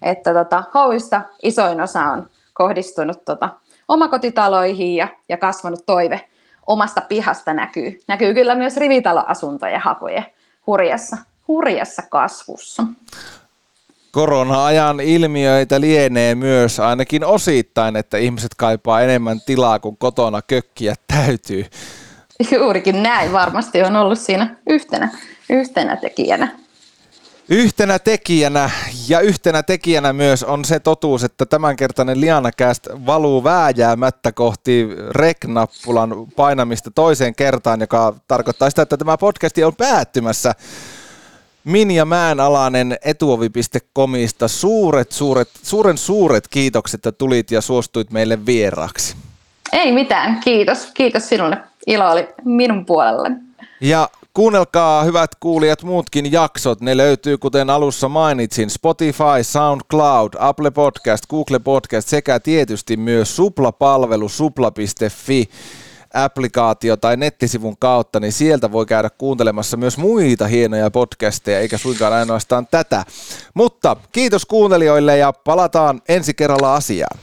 että 0.02 0.34
tota, 0.34 0.64
hauista 0.70 1.22
isoin 1.42 1.80
osa 1.80 2.00
on 2.00 2.30
kohdistunut 2.52 3.24
tota, 3.24 3.48
omakotitaloihin 3.88 4.96
ja, 4.96 5.08
ja 5.28 5.36
kasvanut 5.36 5.86
toive 5.86 6.20
omasta 6.66 7.00
pihasta 7.00 7.54
näkyy. 7.54 8.00
Näkyy 8.08 8.34
kyllä 8.34 8.54
myös 8.54 8.76
rivitaloasuntojen 8.76 9.80
hakujen 9.80 10.26
hurjassa, 10.66 11.16
hurjassa 11.48 12.02
kasvussa 12.10 12.82
korona-ajan 14.16 15.00
ilmiöitä 15.00 15.80
lienee 15.80 16.34
myös 16.34 16.80
ainakin 16.80 17.24
osittain, 17.24 17.96
että 17.96 18.16
ihmiset 18.16 18.54
kaipaa 18.56 19.00
enemmän 19.00 19.40
tilaa, 19.46 19.78
kuin 19.78 19.96
kotona 19.96 20.42
kökkiä 20.42 20.94
täytyy. 21.06 21.64
Juurikin 22.50 23.02
näin 23.02 23.32
varmasti 23.32 23.82
on 23.82 23.96
ollut 23.96 24.18
siinä 24.18 24.56
yhtenä, 24.68 25.10
yhtenä 25.50 25.96
tekijänä. 25.96 26.58
Yhtenä 27.48 27.98
tekijänä 27.98 28.70
ja 29.08 29.20
yhtenä 29.20 29.62
tekijänä 29.62 30.12
myös 30.12 30.44
on 30.44 30.64
se 30.64 30.80
totuus, 30.80 31.24
että 31.24 31.46
tämänkertainen 31.46 32.20
Lianakäst 32.20 32.88
valuu 33.06 33.44
vääjäämättä 33.44 34.32
kohti 34.32 34.88
rek-nappulan 35.10 36.26
painamista 36.36 36.90
toiseen 36.90 37.34
kertaan, 37.34 37.80
joka 37.80 38.14
tarkoittaa 38.28 38.70
sitä, 38.70 38.82
että 38.82 38.96
tämä 38.96 39.18
podcasti 39.18 39.64
on 39.64 39.74
päättymässä. 39.74 40.54
Minja 41.66 42.04
Mäenalainen 42.04 42.96
etuovi.comista 43.04 44.48
suuret, 44.48 45.12
suuret, 45.12 45.48
suuren 45.62 45.98
suuret 45.98 46.48
kiitokset, 46.48 46.98
että 47.06 47.12
tulit 47.12 47.50
ja 47.50 47.60
suostuit 47.60 48.10
meille 48.10 48.46
vieraaksi. 48.46 49.16
Ei 49.72 49.92
mitään, 49.92 50.40
kiitos. 50.40 50.88
Kiitos 50.94 51.28
sinulle. 51.28 51.58
Ilo 51.86 52.10
oli 52.10 52.28
minun 52.44 52.86
puolellani. 52.86 53.36
Ja 53.80 54.08
Kuunnelkaa 54.36 55.02
hyvät 55.02 55.30
kuulijat 55.40 55.82
muutkin 55.82 56.32
jaksot. 56.32 56.80
Ne 56.80 56.96
löytyy, 56.96 57.38
kuten 57.38 57.70
alussa 57.70 58.08
mainitsin, 58.08 58.70
Spotify, 58.70 59.42
SoundCloud, 59.42 60.32
Apple 60.38 60.70
Podcast, 60.70 61.26
Google 61.26 61.58
Podcast 61.58 62.08
sekä 62.08 62.40
tietysti 62.40 62.96
myös 62.96 63.36
Supla-palvelu 63.36 64.28
supla.fi 64.28 65.48
applikaatio 66.14 66.96
tai 66.96 67.16
nettisivun 67.16 67.76
kautta, 67.78 68.20
niin 68.20 68.32
sieltä 68.32 68.72
voi 68.72 68.86
käydä 68.86 69.10
kuuntelemassa 69.10 69.76
myös 69.76 69.98
muita 69.98 70.46
hienoja 70.46 70.90
podcasteja, 70.90 71.60
eikä 71.60 71.78
suinkaan 71.78 72.12
ainoastaan 72.12 72.66
tätä. 72.66 73.04
Mutta 73.54 73.96
kiitos 74.12 74.46
kuuntelijoille 74.46 75.18
ja 75.18 75.32
palataan 75.32 76.02
ensi 76.08 76.34
kerralla 76.34 76.74
asiaan. 76.74 77.18